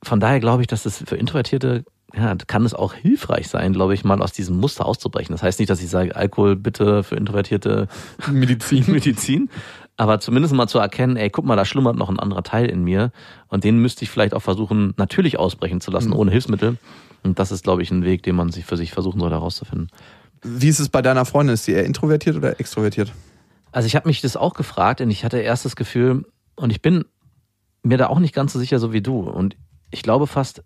[0.03, 3.95] von daher glaube ich, dass es für Introvertierte, ja, kann es auch hilfreich sein, glaube
[3.95, 5.33] ich, mal aus diesem Muster auszubrechen.
[5.35, 7.89] Das heißt nicht, dass ich sage, Alkohol bitte für Introvertierte
[8.31, 8.85] Medizin.
[8.93, 9.51] Medizin,
[9.97, 12.83] aber zumindest mal zu erkennen, ey, guck mal, da schlummert noch ein anderer Teil in
[12.83, 13.13] mir
[13.49, 16.79] und den müsste ich vielleicht auch versuchen, natürlich ausbrechen zu lassen, ohne Hilfsmittel.
[17.23, 19.89] Und das ist, glaube ich, ein Weg, den man sich für sich versuchen soll herauszufinden.
[20.43, 21.55] Wie ist es bei deiner Freundin?
[21.55, 23.13] Ist sie eher introvertiert oder extrovertiert?
[23.71, 26.25] Also ich habe mich das auch gefragt und ich hatte erst das Gefühl,
[26.57, 27.05] und ich bin
[27.83, 29.21] mir da auch nicht ganz so sicher, so wie du.
[29.21, 29.57] Und
[29.91, 30.63] ich glaube fast,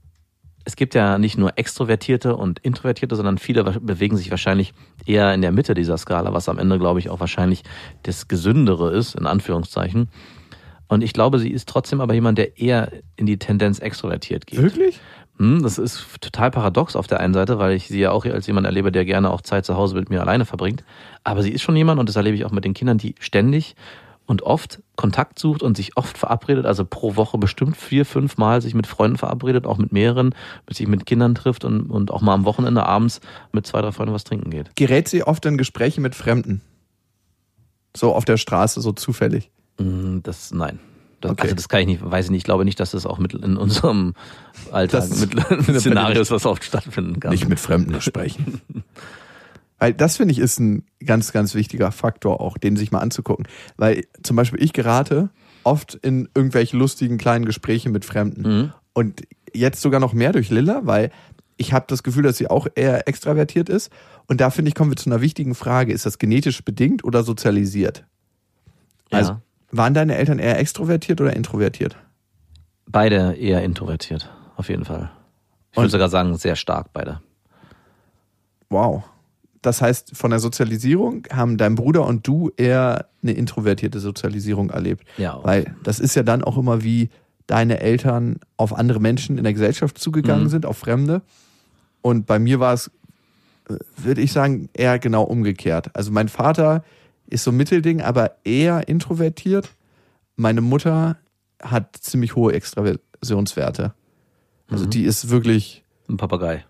[0.66, 4.74] es gibt ja nicht nur Extrovertierte und Introvertierte, sondern viele bewegen sich wahrscheinlich
[5.06, 7.62] eher in der Mitte dieser Skala, was am Ende, glaube ich, auch wahrscheinlich
[8.02, 10.08] das Gesündere ist, in Anführungszeichen.
[10.88, 14.60] Und ich glaube, sie ist trotzdem aber jemand, der eher in die Tendenz extrovertiert geht.
[14.60, 15.00] Wirklich?
[15.38, 18.48] Hm, das ist total paradox auf der einen Seite, weil ich sie ja auch als
[18.48, 20.82] jemand erlebe, der gerne auch Zeit zu Hause mit mir alleine verbringt.
[21.22, 23.76] Aber sie ist schon jemand, und das erlebe ich auch mit den Kindern, die ständig
[24.26, 28.62] und oft Kontakt sucht und sich oft verabredet, also pro Woche bestimmt vier, fünf Mal
[28.62, 30.34] sich mit Freunden verabredet, auch mit mehreren,
[30.66, 33.20] mit sich mit Kindern trifft und, und auch mal am Wochenende abends
[33.52, 34.74] mit zwei, drei Freunden was trinken geht.
[34.74, 36.62] Gerät sie oft in Gespräche mit Fremden?
[37.96, 39.50] So auf der Straße, so zufällig.
[39.78, 40.78] Hm, Das, nein.
[41.20, 41.42] Das, Okay.
[41.44, 42.38] Also das kann ich nicht, weiß ich nicht.
[42.40, 44.14] Ich glaube nicht, dass das auch mit in unserem
[44.70, 45.32] Alltag Das- mit
[45.80, 47.30] Szenario ist, was oft stattfinden kann.
[47.32, 48.60] Nicht mit Fremden sprechen.
[49.78, 53.46] Weil das finde ich ist ein ganz, ganz wichtiger Faktor auch, den sich mal anzugucken.
[53.76, 55.30] Weil zum Beispiel ich gerate
[55.64, 58.42] oft in irgendwelche lustigen kleinen Gespräche mit Fremden.
[58.42, 58.72] Mhm.
[58.94, 59.22] Und
[59.52, 61.10] jetzt sogar noch mehr durch Lilla, weil
[61.56, 63.90] ich habe das Gefühl, dass sie auch eher extravertiert ist.
[64.26, 65.92] Und da finde ich, kommen wir zu einer wichtigen Frage.
[65.92, 68.04] Ist das genetisch bedingt oder sozialisiert?
[69.10, 69.42] Also ja.
[69.70, 71.96] waren deine Eltern eher extrovertiert oder introvertiert?
[72.86, 75.10] Beide eher introvertiert, auf jeden Fall.
[75.72, 77.20] Ich würde sogar sagen, sehr stark beide.
[78.70, 79.04] Wow.
[79.66, 85.04] Das heißt, von der Sozialisierung haben dein Bruder und du eher eine introvertierte Sozialisierung erlebt.
[85.18, 85.40] Ja.
[85.42, 87.08] Weil das ist ja dann auch immer wie
[87.48, 90.48] deine Eltern auf andere Menschen in der Gesellschaft zugegangen Mhm.
[90.50, 91.22] sind, auf Fremde.
[92.00, 92.92] Und bei mir war es,
[93.68, 95.90] äh, würde ich sagen, eher genau umgekehrt.
[95.94, 96.84] Also mein Vater
[97.28, 99.68] ist so ein Mittelding, aber eher introvertiert.
[100.36, 101.16] Meine Mutter
[101.60, 103.94] hat ziemlich hohe Extraversionswerte.
[104.70, 104.90] Also Mhm.
[104.90, 106.64] die ist wirklich Ein Papagei.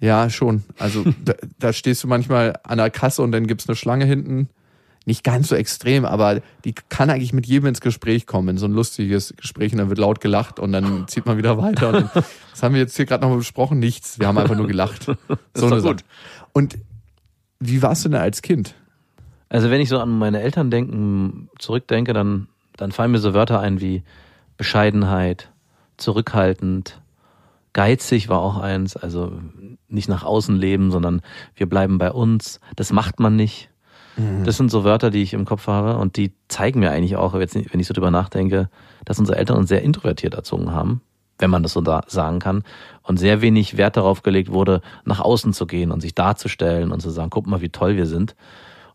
[0.00, 0.64] Ja, schon.
[0.78, 4.48] Also da, da stehst du manchmal an der Kasse und dann gibt's eine Schlange hinten.
[5.06, 8.66] Nicht ganz so extrem, aber die kann eigentlich mit jedem ins Gespräch kommen, in so
[8.66, 11.92] ein lustiges Gespräch und dann wird laut gelacht und dann zieht man wieder weiter.
[11.92, 12.10] Dann,
[12.50, 14.18] das haben wir jetzt hier gerade nochmal besprochen, nichts.
[14.18, 15.06] Wir haben einfach nur gelacht.
[15.54, 15.82] So eine gut.
[15.82, 15.96] Sache.
[16.52, 16.78] Und
[17.60, 18.74] wie warst du denn als Kind?
[19.48, 23.60] Also wenn ich so an meine Eltern denken, zurückdenke, dann, dann fallen mir so Wörter
[23.60, 24.02] ein wie
[24.56, 25.50] Bescheidenheit,
[25.96, 27.00] zurückhaltend,
[27.74, 29.32] geizig war auch eins, also
[29.88, 31.20] nicht nach außen leben, sondern
[31.54, 32.60] wir bleiben bei uns.
[32.76, 33.70] Das macht man nicht.
[34.44, 37.34] Das sind so Wörter, die ich im Kopf habe und die zeigen mir eigentlich auch,
[37.34, 38.70] jetzt, wenn ich so drüber nachdenke,
[39.04, 41.00] dass unsere Eltern uns sehr introvertiert erzogen haben,
[41.38, 42.62] wenn man das so da sagen kann,
[43.02, 47.00] und sehr wenig Wert darauf gelegt wurde, nach außen zu gehen und sich darzustellen und
[47.00, 48.36] zu sagen, guck mal, wie toll wir sind.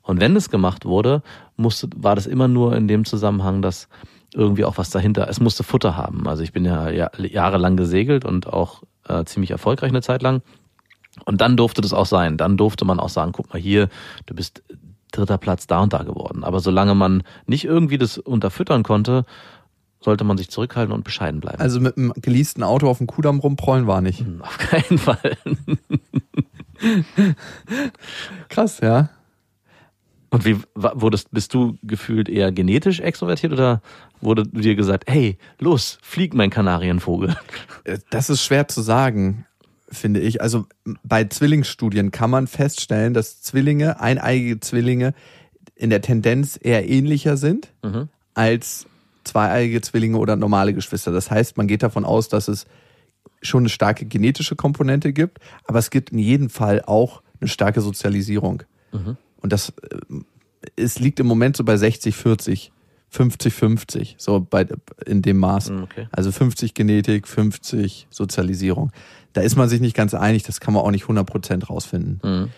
[0.04, 1.22] Und wenn das gemacht wurde,
[1.58, 3.90] musste, war das immer nur in dem Zusammenhang, dass
[4.34, 6.28] irgendwie auch was dahinter, es musste Futter haben.
[6.28, 10.42] Also ich bin ja, ja jahrelang gesegelt und auch äh, ziemlich erfolgreich eine Zeit lang.
[11.26, 12.38] Und dann durfte das auch sein.
[12.38, 13.90] Dann durfte man auch sagen, guck mal hier,
[14.26, 14.64] du bist
[15.12, 16.44] dritter Platz da und da geworden.
[16.44, 19.26] Aber solange man nicht irgendwie das unterfüttern konnte,
[20.02, 21.60] sollte man sich zurückhalten und bescheiden bleiben.
[21.60, 24.24] Also mit einem geleasten Auto auf dem Kudamm rumprollen war nicht.
[24.40, 25.38] Auf keinen Fall.
[28.50, 29.10] Krass, ja.
[30.30, 33.82] Und wie wurdest, bist du gefühlt eher genetisch extrovertiert oder
[34.22, 37.36] wurde dir gesagt, hey, los, flieg mein Kanarienvogel?
[37.84, 39.46] Äh, Das ist schwer zu sagen,
[39.90, 40.42] finde ich.
[40.42, 40.66] Also
[41.04, 45.14] bei Zwillingsstudien kann man feststellen, dass Zwillinge, eineigige Zwillinge,
[45.76, 48.10] in der Tendenz eher ähnlicher sind Mhm.
[48.34, 48.86] als
[49.24, 51.12] zweieiige Zwillinge oder normale Geschwister.
[51.12, 52.66] Das heißt, man geht davon aus, dass es
[53.42, 57.80] schon eine starke genetische Komponente gibt, aber es gibt in jedem Fall auch eine starke
[57.82, 58.64] Sozialisierung.
[58.92, 60.00] Und das äh,
[60.76, 62.72] es liegt im Moment so bei 60, 40,
[63.10, 64.68] 50, 50, so bei,
[65.06, 65.70] in dem Maß.
[65.70, 66.08] Hm, Okay.
[66.12, 68.92] Also 50 Genetik, 50 Sozialisierung.
[69.34, 72.20] Da ist man sich nicht ganz einig, das kann man auch nicht 100% rausfinden.
[72.24, 72.50] Mhm.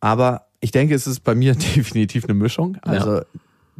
[0.00, 2.78] Aber ich denke, es ist bei mir definitiv eine Mischung.
[2.82, 3.22] Also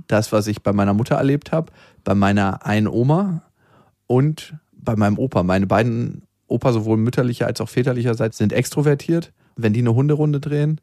[0.08, 3.42] das, was ich bei meiner Mutter erlebt habe, bei meiner einen Oma
[4.06, 5.42] und bei meinem Opa.
[5.42, 9.32] Meine beiden Opa, sowohl mütterlicher als auch väterlicherseits, sind extrovertiert.
[9.56, 10.80] Wenn die eine Hunderunde drehen,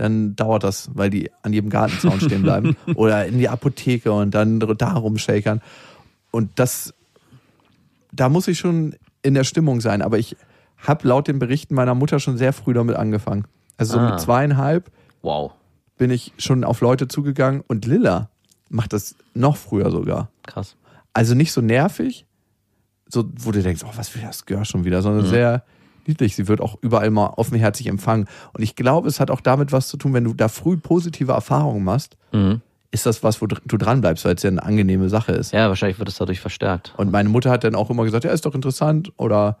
[0.00, 2.74] dann dauert das, weil die an jedem Gartenzaun stehen bleiben.
[2.94, 5.60] Oder in die Apotheke und dann da rumshakern.
[6.30, 6.94] Und das,
[8.12, 10.00] da muss ich schon in der Stimmung sein.
[10.00, 10.36] Aber ich
[10.78, 13.44] habe laut den Berichten meiner Mutter schon sehr früh damit angefangen.
[13.76, 14.10] Also so Ah.
[14.12, 14.90] mit zweieinhalb
[15.20, 15.52] Wow.
[15.98, 18.30] bin ich schon auf Leute zugegangen und Lilla
[18.70, 20.30] macht das noch früher sogar.
[20.46, 20.76] Krass.
[21.12, 22.24] Also nicht so nervig,
[23.06, 25.62] so wo du denkst, oh, was will das Girl schon wieder, sondern sehr
[26.08, 26.36] niedlich.
[26.36, 28.26] Sie wird auch überall mal offenherzig empfangen.
[28.52, 31.32] Und ich glaube, es hat auch damit was zu tun, wenn du da früh positive
[31.32, 32.60] Erfahrungen machst, Mhm.
[32.90, 35.52] ist das was, wo du dran bleibst, weil es ja eine angenehme Sache ist.
[35.52, 36.92] Ja, wahrscheinlich wird es dadurch verstärkt.
[36.96, 39.58] Und meine Mutter hat dann auch immer gesagt, ja, ist doch interessant oder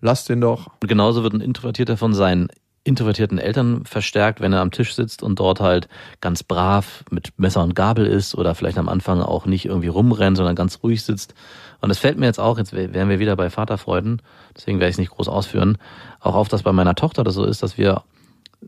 [0.00, 0.66] lass den doch.
[0.80, 2.48] Und genauso wird ein Introvertierter von seinen
[2.84, 5.88] introvertierten Eltern verstärkt, wenn er am Tisch sitzt und dort halt
[6.20, 10.36] ganz brav mit Messer und Gabel ist oder vielleicht am Anfang auch nicht irgendwie rumrennt,
[10.36, 11.34] sondern ganz ruhig sitzt.
[11.80, 14.20] Und es fällt mir jetzt auch, jetzt wären wir wieder bei Vaterfreuden,
[14.56, 15.78] deswegen werde ich es nicht groß ausführen,
[16.20, 18.02] auch auf, dass bei meiner Tochter das so ist, dass wir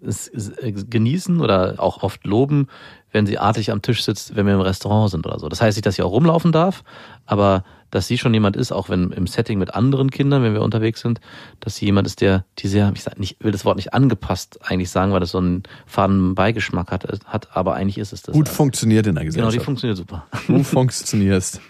[0.05, 0.53] es es
[0.91, 2.69] genießen oder auch oft loben,
[3.13, 5.49] wenn sie artig am Tisch sitzt, wenn wir im Restaurant sind oder so.
[5.49, 6.83] Das heißt nicht, dass sie auch rumlaufen darf,
[7.27, 10.63] aber dass sie schon jemand ist, auch wenn im Setting mit anderen Kindern, wenn wir
[10.63, 11.21] unterwegs sind,
[11.61, 14.59] dass sie jemand ist, der die sehr, ich sag nicht, will das Wort nicht angepasst
[14.63, 18.33] eigentlich sagen, weil das so einen faden Beigeschmack hat, hat aber eigentlich ist es das.
[18.35, 18.57] Gut halt.
[18.57, 19.65] funktioniert in der Genau, die Gesellschaft.
[19.65, 20.27] funktioniert super.
[20.47, 21.61] du funktionierst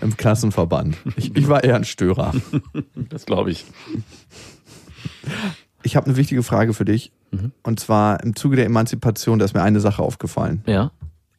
[0.00, 0.96] im Klassenverband.
[1.16, 2.32] Ich, ich war eher ein Störer.
[3.10, 3.64] Das glaube ich.
[5.82, 7.12] Ich habe eine wichtige Frage für dich.
[7.30, 7.52] Mhm.
[7.62, 10.62] Und zwar im Zuge der Emanzipation, da ist mir eine Sache aufgefallen.
[10.66, 10.90] Ja.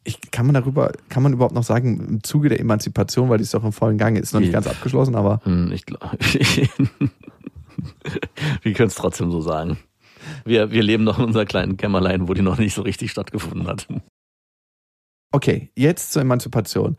[0.04, 3.43] Ich, kann man darüber, kann man überhaupt noch sagen, im Zuge der Emanzipation, weil die
[3.43, 6.18] ist doch im vollen Gange, ist noch nicht ganz abgeschlossen, aber Hm, Ich glaube.
[8.64, 9.78] wir können es trotzdem so sagen.
[10.45, 13.68] Wir, wir leben noch in unserer kleinen Kämmerlein, wo die noch nicht so richtig stattgefunden
[13.68, 13.88] hat.
[15.32, 16.97] okay, jetzt zur Emanzipation.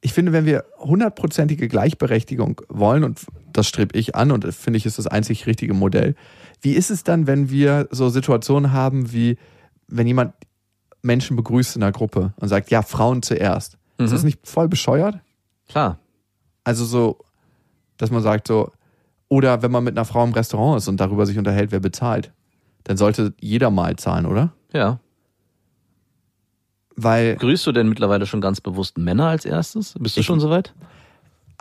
[0.00, 3.20] Ich finde, wenn wir hundertprozentige Gleichberechtigung wollen, und
[3.52, 6.16] das strebe ich an und finde ich ist das einzig richtige Modell,
[6.60, 9.36] wie ist es dann, wenn wir so Situationen haben, wie
[9.86, 10.34] wenn jemand
[11.02, 13.74] Menschen begrüßt in einer Gruppe und sagt, ja, Frauen zuerst.
[13.98, 14.14] Ist Mhm.
[14.14, 15.18] das nicht voll bescheuert?
[15.68, 15.98] Klar.
[16.64, 17.18] Also so,
[17.96, 18.70] dass man sagt so,
[19.28, 22.32] oder wenn man mit einer Frau im Restaurant ist und darüber sich unterhält, wer bezahlt,
[22.84, 24.52] dann sollte jeder mal zahlen, oder?
[24.72, 25.00] Ja.
[26.94, 29.94] Weil, Grüßt du denn mittlerweile schon ganz bewusst Männer als erstes?
[29.98, 30.74] Bist du Ich- schon soweit?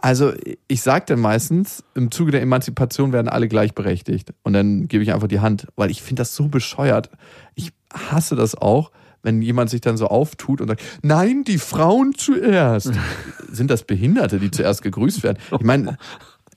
[0.03, 0.33] also
[0.67, 4.33] ich sage dann meistens, im Zuge der Emanzipation werden alle gleichberechtigt.
[4.43, 7.09] Und dann gebe ich einfach die Hand, weil ich finde das so bescheuert.
[7.55, 8.91] Ich hasse das auch,
[9.23, 12.91] wenn jemand sich dann so auftut und sagt, nein, die Frauen zuerst.
[13.51, 15.37] Sind das Behinderte, die zuerst gegrüßt werden?
[15.51, 15.97] Ich meine,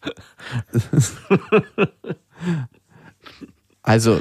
[3.83, 4.21] also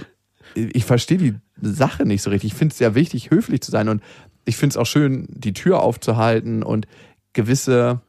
[0.56, 2.54] ich verstehe die Sache nicht so richtig.
[2.54, 4.02] Ich finde es sehr wichtig, höflich zu sein und
[4.46, 6.88] ich finde es auch schön, die Tür aufzuhalten und
[7.34, 8.02] gewisse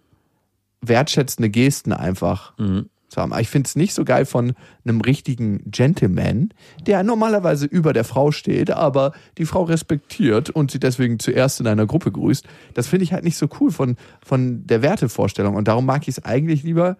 [0.81, 2.91] wertschätzende Gesten einfach Mhm.
[3.15, 3.33] Zu haben.
[3.33, 4.55] Aber ich finde es nicht so geil von
[4.85, 6.51] einem richtigen Gentleman,
[6.87, 11.67] der normalerweise über der Frau steht, aber die Frau respektiert und sie deswegen zuerst in
[11.67, 12.47] einer Gruppe grüßt.
[12.75, 15.55] Das finde ich halt nicht so cool von, von der Wertevorstellung.
[15.55, 16.97] Und darum mag ich es eigentlich lieber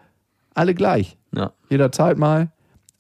[0.55, 1.17] alle gleich.
[1.35, 1.53] Ja.
[1.69, 2.53] Jeder zahlt mal,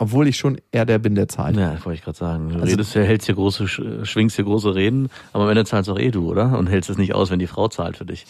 [0.04, 1.56] obwohl ich schon eher der bin, der zahlt.
[1.56, 2.48] Ja, wollte ich gerade sagen.
[2.50, 5.88] Du Also- redest hältst hier große, sch- schwingst hier große Reden, aber am Ende zahlst
[5.90, 6.58] auch eh du, oder?
[6.58, 8.26] Und hältst es nicht aus, wenn die Frau zahlt für dich.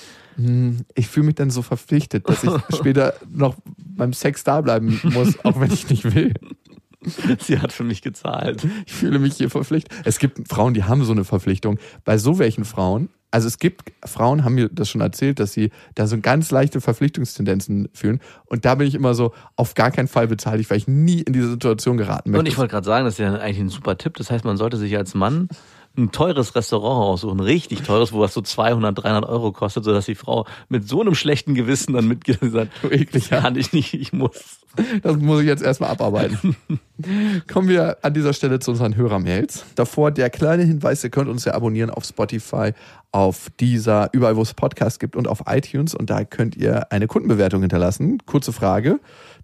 [0.94, 3.54] Ich fühle mich dann so verpflichtet, dass ich später noch
[3.96, 6.34] beim Sex da bleiben muss, auch wenn ich nicht will.
[7.40, 8.66] Sie hat für mich gezahlt.
[8.86, 9.92] Ich fühle mich hier verpflichtet.
[10.04, 11.78] Es gibt Frauen, die haben so eine Verpflichtung.
[12.04, 15.70] Bei so welchen Frauen, also es gibt Frauen, haben mir das schon erzählt, dass sie
[15.96, 18.20] da so ganz leichte Verpflichtungstendenzen fühlen.
[18.46, 21.20] Und da bin ich immer so, auf gar keinen Fall bezahle ich, weil ich nie
[21.20, 22.40] in diese Situation geraten möchte.
[22.40, 24.16] Und ich wollte gerade sagen, das ist ja eigentlich ein super Tipp.
[24.18, 25.48] Das heißt, man sollte sich als Mann
[25.96, 30.16] ein teures Restaurant aussuchen, richtig teures, wo was so 200, 300 Euro kostet, sodass die
[30.16, 33.40] Frau mit so einem schlechten Gewissen dann mitgeht und sagt, So eklig, ja.
[33.40, 34.58] kann ich nicht, ich muss.
[35.02, 36.56] Das muss ich jetzt erstmal abarbeiten.
[37.52, 39.64] Kommen wir an dieser Stelle zu unseren Hörermails.
[39.76, 42.72] Davor der kleine Hinweis, ihr könnt uns ja abonnieren auf Spotify,
[43.12, 47.06] auf dieser, überall wo es Podcasts gibt und auf iTunes und da könnt ihr eine
[47.06, 48.18] Kundenbewertung hinterlassen.
[48.26, 48.98] Kurze Frage.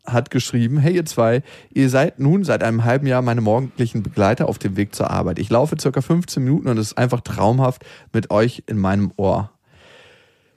[0.07, 1.43] Hat geschrieben, hey ihr zwei,
[1.73, 5.39] ihr seid nun seit einem halben Jahr meine morgendlichen Begleiter auf dem Weg zur Arbeit.
[5.39, 9.51] Ich laufe circa 15 Minuten und es ist einfach traumhaft mit euch in meinem Ohr.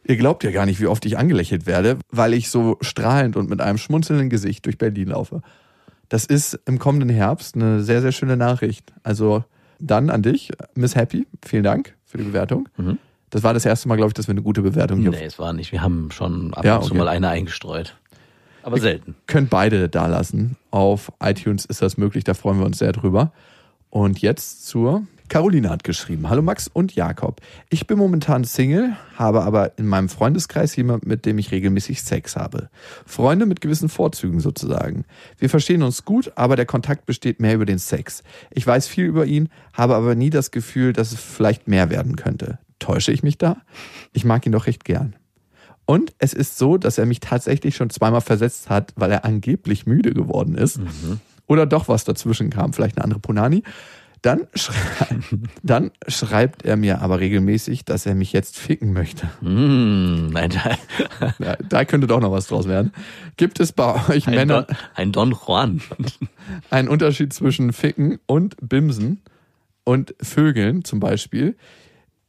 [0.06, 3.50] Ihr glaubt ja gar nicht, wie oft ich angelächelt werde, weil ich so strahlend und
[3.50, 5.42] mit einem schmunzelnden Gesicht durch Berlin laufe.
[6.10, 8.94] Das ist im kommenden Herbst eine sehr, sehr schöne Nachricht.
[9.04, 9.44] Also
[9.80, 12.70] dann an dich, Miss Happy, vielen Dank für die Bewertung.
[12.78, 12.98] Mhm.
[13.30, 15.40] Das war das erste Mal, glaube ich, dass wir eine gute Bewertung hier Nee, es
[15.40, 15.72] war nicht.
[15.72, 17.00] Wir haben schon ab Ja, und zu okay.
[17.00, 17.98] mal eine eingestreut.
[18.64, 19.16] Aber selten.
[19.28, 20.58] könnt beide da lassen.
[20.72, 23.32] Auf iTunes ist das möglich, da freuen wir uns sehr drüber.
[23.90, 26.30] Und jetzt zur Caroline hat geschrieben.
[26.30, 27.42] Hallo Max und Jakob.
[27.70, 32.36] Ich bin momentan Single, habe aber in meinem Freundeskreis jemand, mit dem ich regelmäßig Sex
[32.36, 32.70] habe.
[33.06, 35.06] Freunde mit gewissen Vorzügen sozusagen.
[35.38, 38.24] Wir verstehen uns gut, aber der Kontakt besteht mehr über den Sex.
[38.52, 42.16] Ich weiß viel über ihn, habe aber nie das Gefühl, dass es vielleicht mehr werden
[42.16, 42.60] könnte.
[42.80, 43.58] Täusche ich mich da?
[44.12, 45.16] Ich mag ihn doch recht gern.
[45.86, 49.86] Und es ist so, dass er mich tatsächlich schon zweimal versetzt hat, weil er angeblich
[49.86, 50.80] müde geworden ist.
[51.48, 53.64] Oder doch was dazwischen kam, vielleicht eine andere Punani.
[54.22, 54.76] Dann, schrei
[55.64, 59.30] dann schreibt er mir aber regelmäßig, dass er mich jetzt ficken möchte.
[59.42, 60.52] Mmh, ein,
[61.40, 62.94] Ja, da könnte doch noch was draus werden.
[63.36, 65.82] Gibt es bei euch ein, Männer Don, ein Don Juan.
[66.70, 69.22] einen Unterschied zwischen Ficken und Bimsen
[69.84, 71.58] und Vögeln zum Beispiel?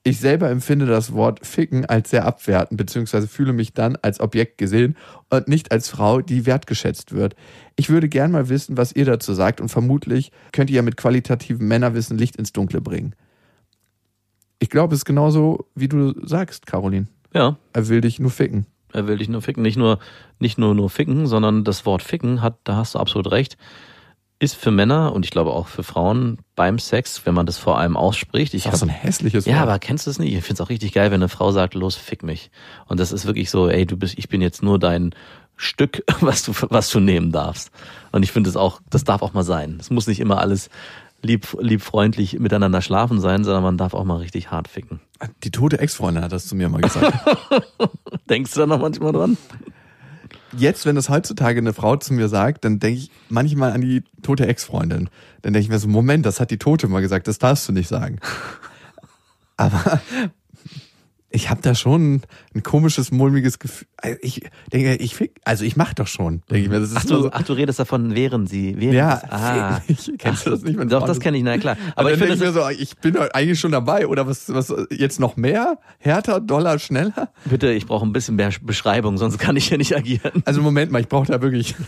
[0.07, 4.59] Ich selber empfinde das Wort Ficken als sehr abwertend, beziehungsweise fühle mich dann als Objekt
[4.59, 4.97] gesehen
[5.31, 7.35] und nicht als Frau, die wertgeschätzt wird.
[7.77, 10.99] Ich würde gern mal wissen, was ihr dazu sagt und vermutlich könnt ihr ja mit
[10.99, 13.15] qualitativem Männerwissen Licht ins Dunkle bringen.
[14.59, 17.07] Ich glaube, es ist genauso, wie du sagst, Caroline.
[17.33, 18.67] Ja, Er will dich nur ficken.
[18.93, 19.63] er will dich nur ficken.
[19.63, 19.99] Nicht nur,
[20.39, 23.57] nicht nur, nur ficken, sondern das Wort ficken hat, da hast du absolut recht,
[24.41, 27.79] ist für Männer und ich glaube auch für Frauen beim Sex, wenn man das vor
[27.79, 28.53] allem ausspricht.
[28.55, 29.63] Ich Das ist auch so ein hab- hässliches Ja, Wort.
[29.63, 30.35] aber kennst du es nicht?
[30.35, 32.51] Ich find's auch richtig geil, wenn eine Frau sagt, los, fick mich.
[32.87, 35.15] Und das ist wirklich so, ey, du bist, ich bin jetzt nur dein
[35.57, 37.71] Stück, was du, was du nehmen darfst.
[38.13, 39.77] Und ich finde es auch, das darf auch mal sein.
[39.81, 40.69] Es muss nicht immer alles
[41.23, 45.01] lieb, lieb freundlich miteinander schlafen sein, sondern man darf auch mal richtig hart ficken.
[45.45, 47.17] Die tote Ex-Freundin hat das zu mir mal gesagt.
[48.29, 49.39] Denkst du da noch manchmal dran?
[50.57, 54.03] Jetzt, wenn das heutzutage eine Frau zu mir sagt, dann denke ich manchmal an die
[54.23, 55.09] tote Ex-Freundin.
[55.43, 57.73] Dann denke ich mir so, Moment, das hat die Tote mal gesagt, das darfst du
[57.73, 58.19] nicht sagen.
[59.57, 60.01] Aber
[61.35, 62.23] ich habe da schon
[62.55, 63.89] ein komisches, mulmiges Gefühl.
[63.97, 66.43] Also Ich denke, ich fick, also ich mach doch schon.
[66.49, 69.81] Denke ich mir, Ach du, so, ach, du redest davon, während sie, während ja, ah.
[69.89, 70.79] ich, kennst du das nicht?
[70.79, 71.77] wenn Doch, das kenne ich, na klar.
[71.97, 74.07] Aber ich finde, mir so, ich bin eigentlich schon dabei.
[74.07, 75.79] Oder was, was jetzt noch mehr?
[75.99, 77.31] Härter, doller, schneller?
[77.47, 80.43] bitte, ich brauche ein bisschen mehr Beschreibung, sonst kann ich hier nicht agieren.
[80.45, 81.75] Also Moment mal, ich brauche da wirklich.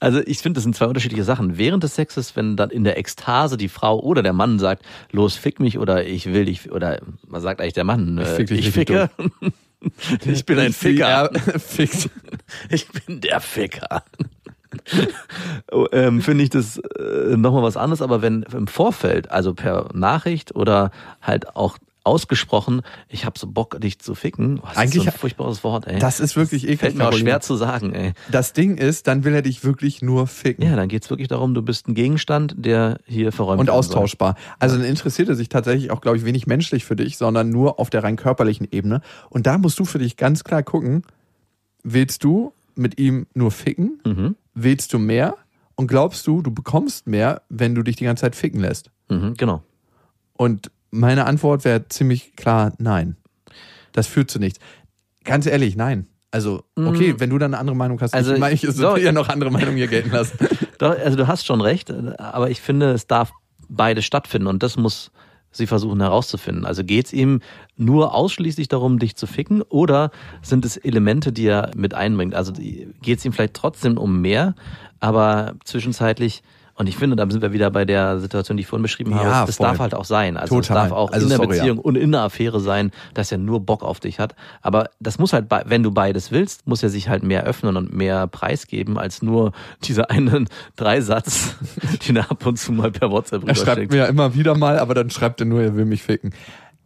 [0.00, 1.56] Also ich finde, das sind zwei unterschiedliche Sachen.
[1.58, 5.36] Während des Sexes, wenn dann in der Ekstase die Frau oder der Mann sagt, los,
[5.36, 8.68] fick mich oder ich will dich, oder man sagt eigentlich der Mann, äh, fick dich
[8.68, 9.10] ich ficke.
[10.24, 11.30] ich bin ein Ficker.
[12.68, 14.04] Ich bin der Ficker.
[15.72, 19.88] Oh, ähm, finde ich das äh, nochmal was anderes, aber wenn im Vorfeld, also per
[19.94, 20.90] Nachricht oder
[21.22, 24.58] halt auch ausgesprochen, ich habe so Bock, dich zu ficken.
[24.62, 25.98] Oh, das Eigentlich- ist so ein furchtbares Wort, ey.
[25.98, 26.80] Das ist wirklich eklig.
[26.80, 28.12] fällt mir auch schwer zu sagen, ey.
[28.30, 30.64] Das Ding ist, dann will er dich wirklich nur ficken.
[30.64, 33.96] Ja, dann geht's wirklich darum, du bist ein Gegenstand, der hier verräumt und werden soll.
[33.96, 34.36] austauschbar.
[34.58, 37.80] Also dann interessiert er sich tatsächlich auch, glaube ich, wenig menschlich für dich, sondern nur
[37.80, 39.00] auf der rein körperlichen Ebene.
[39.30, 41.02] Und da musst du für dich ganz klar gucken,
[41.82, 44.00] willst du mit ihm nur ficken?
[44.04, 44.36] Mhm.
[44.54, 45.36] Willst du mehr?
[45.76, 48.90] Und glaubst du, du bekommst mehr, wenn du dich die ganze Zeit ficken lässt?
[49.08, 49.62] Mhm, genau.
[50.36, 53.16] Und meine Antwort wäre ziemlich klar, nein.
[53.92, 54.60] Das führt zu nichts.
[55.24, 56.06] Ganz ehrlich, nein.
[56.30, 58.12] Also, okay, wenn du dann eine andere Meinung hast.
[58.12, 60.36] Also, ich meine, ich will ja noch andere Meinungen hier gelten lassen.
[60.78, 63.30] Doch, also du hast schon recht, aber ich finde, es darf
[63.68, 65.12] beides stattfinden und das muss
[65.52, 66.64] sie versuchen herauszufinden.
[66.64, 67.40] Also geht's ihm
[67.76, 70.10] nur ausschließlich darum, dich zu ficken oder
[70.42, 72.34] sind es Elemente, die er mit einbringt?
[72.34, 72.52] Also
[73.00, 74.56] geht's ihm vielleicht trotzdem um mehr,
[74.98, 76.42] aber zwischenzeitlich
[76.76, 79.28] und ich finde, da sind wir wieder bei der Situation, die ich vorhin beschrieben habe.
[79.28, 79.66] Ja, das voll.
[79.68, 80.36] darf halt auch sein.
[80.36, 81.62] Also es darf auch Also in der sorry, ja.
[81.62, 84.34] Beziehung und in der Affäre sein, dass er nur Bock auf dich hat.
[84.62, 87.76] Aber das muss halt, bei- wenn du beides willst, muss er sich halt mehr öffnen
[87.76, 89.52] und mehr preisgeben als nur
[89.84, 91.54] dieser einen Dreisatz,
[92.08, 93.92] den er ab und zu mal per WhatsApp Er schreibt rüberschickt.
[93.92, 96.32] mir ja immer wieder mal, aber dann schreibt er nur, er will mich ficken.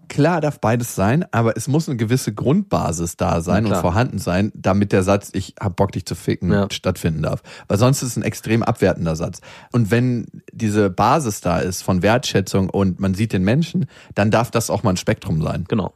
[0.08, 4.52] Klar darf beides sein, aber es muss eine gewisse Grundbasis da sein und vorhanden sein,
[4.54, 6.66] damit der Satz, ich hab Bock, dich zu ficken, Ja.
[6.70, 7.42] stattfinden darf.
[7.68, 9.40] Weil sonst ist es ein extrem abwertender Satz.
[9.72, 14.50] Und wenn diese Basis da ist von Wertschätzung und man sieht den Menschen, dann darf
[14.50, 15.64] das auch mal ein Spektrum sein.
[15.68, 15.92] Genau.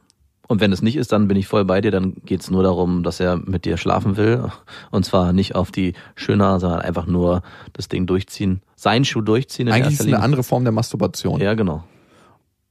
[0.47, 1.89] Und wenn es nicht ist, dann bin ich voll bei dir.
[1.89, 4.51] Dann geht's nur darum, dass er mit dir schlafen will.
[4.91, 7.41] Und zwar nicht auf die Schöner, sondern einfach nur
[7.71, 8.61] das Ding durchziehen.
[8.75, 11.39] Sein Schuh durchziehen Eigentlich ist es eine andere Form der Masturbation.
[11.39, 11.83] Ja, genau.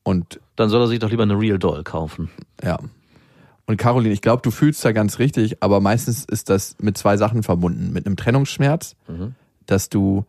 [0.04, 2.30] Und Dann soll er sich doch lieber eine Real Doll kaufen.
[2.62, 2.78] Ja.
[3.66, 7.16] Und Caroline, ich glaube, du fühlst da ganz richtig, aber meistens ist das mit zwei
[7.16, 7.92] Sachen verbunden.
[7.92, 9.34] Mit einem Trennungsschmerz, Mhm.
[9.66, 10.24] dass du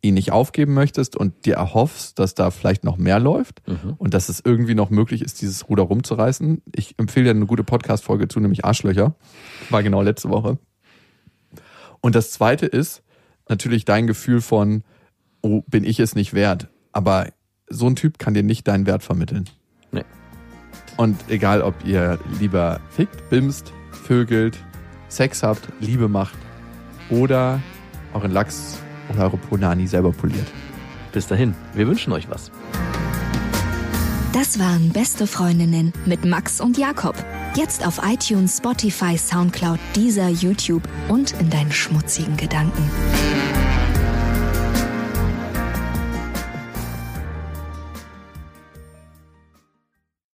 [0.00, 3.94] ihn nicht aufgeben möchtest und dir erhoffst, dass da vielleicht noch mehr läuft Mhm.
[3.98, 6.62] und dass es irgendwie noch möglich ist, dieses Ruder rumzureißen.
[6.74, 9.14] Ich empfehle dir eine gute Podcast-Folge zu, nämlich Arschlöcher.
[9.70, 10.58] War genau letzte Woche.
[12.00, 13.02] Und das zweite ist
[13.48, 14.84] natürlich dein Gefühl von,
[15.42, 16.68] oh, bin ich es nicht wert?
[16.92, 17.26] Aber
[17.70, 19.48] so ein Typ kann dir nicht deinen Wert vermitteln.
[19.92, 20.04] Nee.
[20.96, 24.58] Und egal, ob ihr lieber fickt, bimst, vögelt,
[25.08, 26.36] Sex habt, Liebe macht
[27.10, 27.60] oder
[28.12, 30.46] euren Lachs oder eure Punani selber poliert.
[31.12, 32.50] Bis dahin, wir wünschen euch was.
[34.32, 37.14] Das waren Beste Freundinnen mit Max und Jakob.
[37.56, 42.88] Jetzt auf iTunes, Spotify, Soundcloud, Deezer, YouTube und in deinen schmutzigen Gedanken.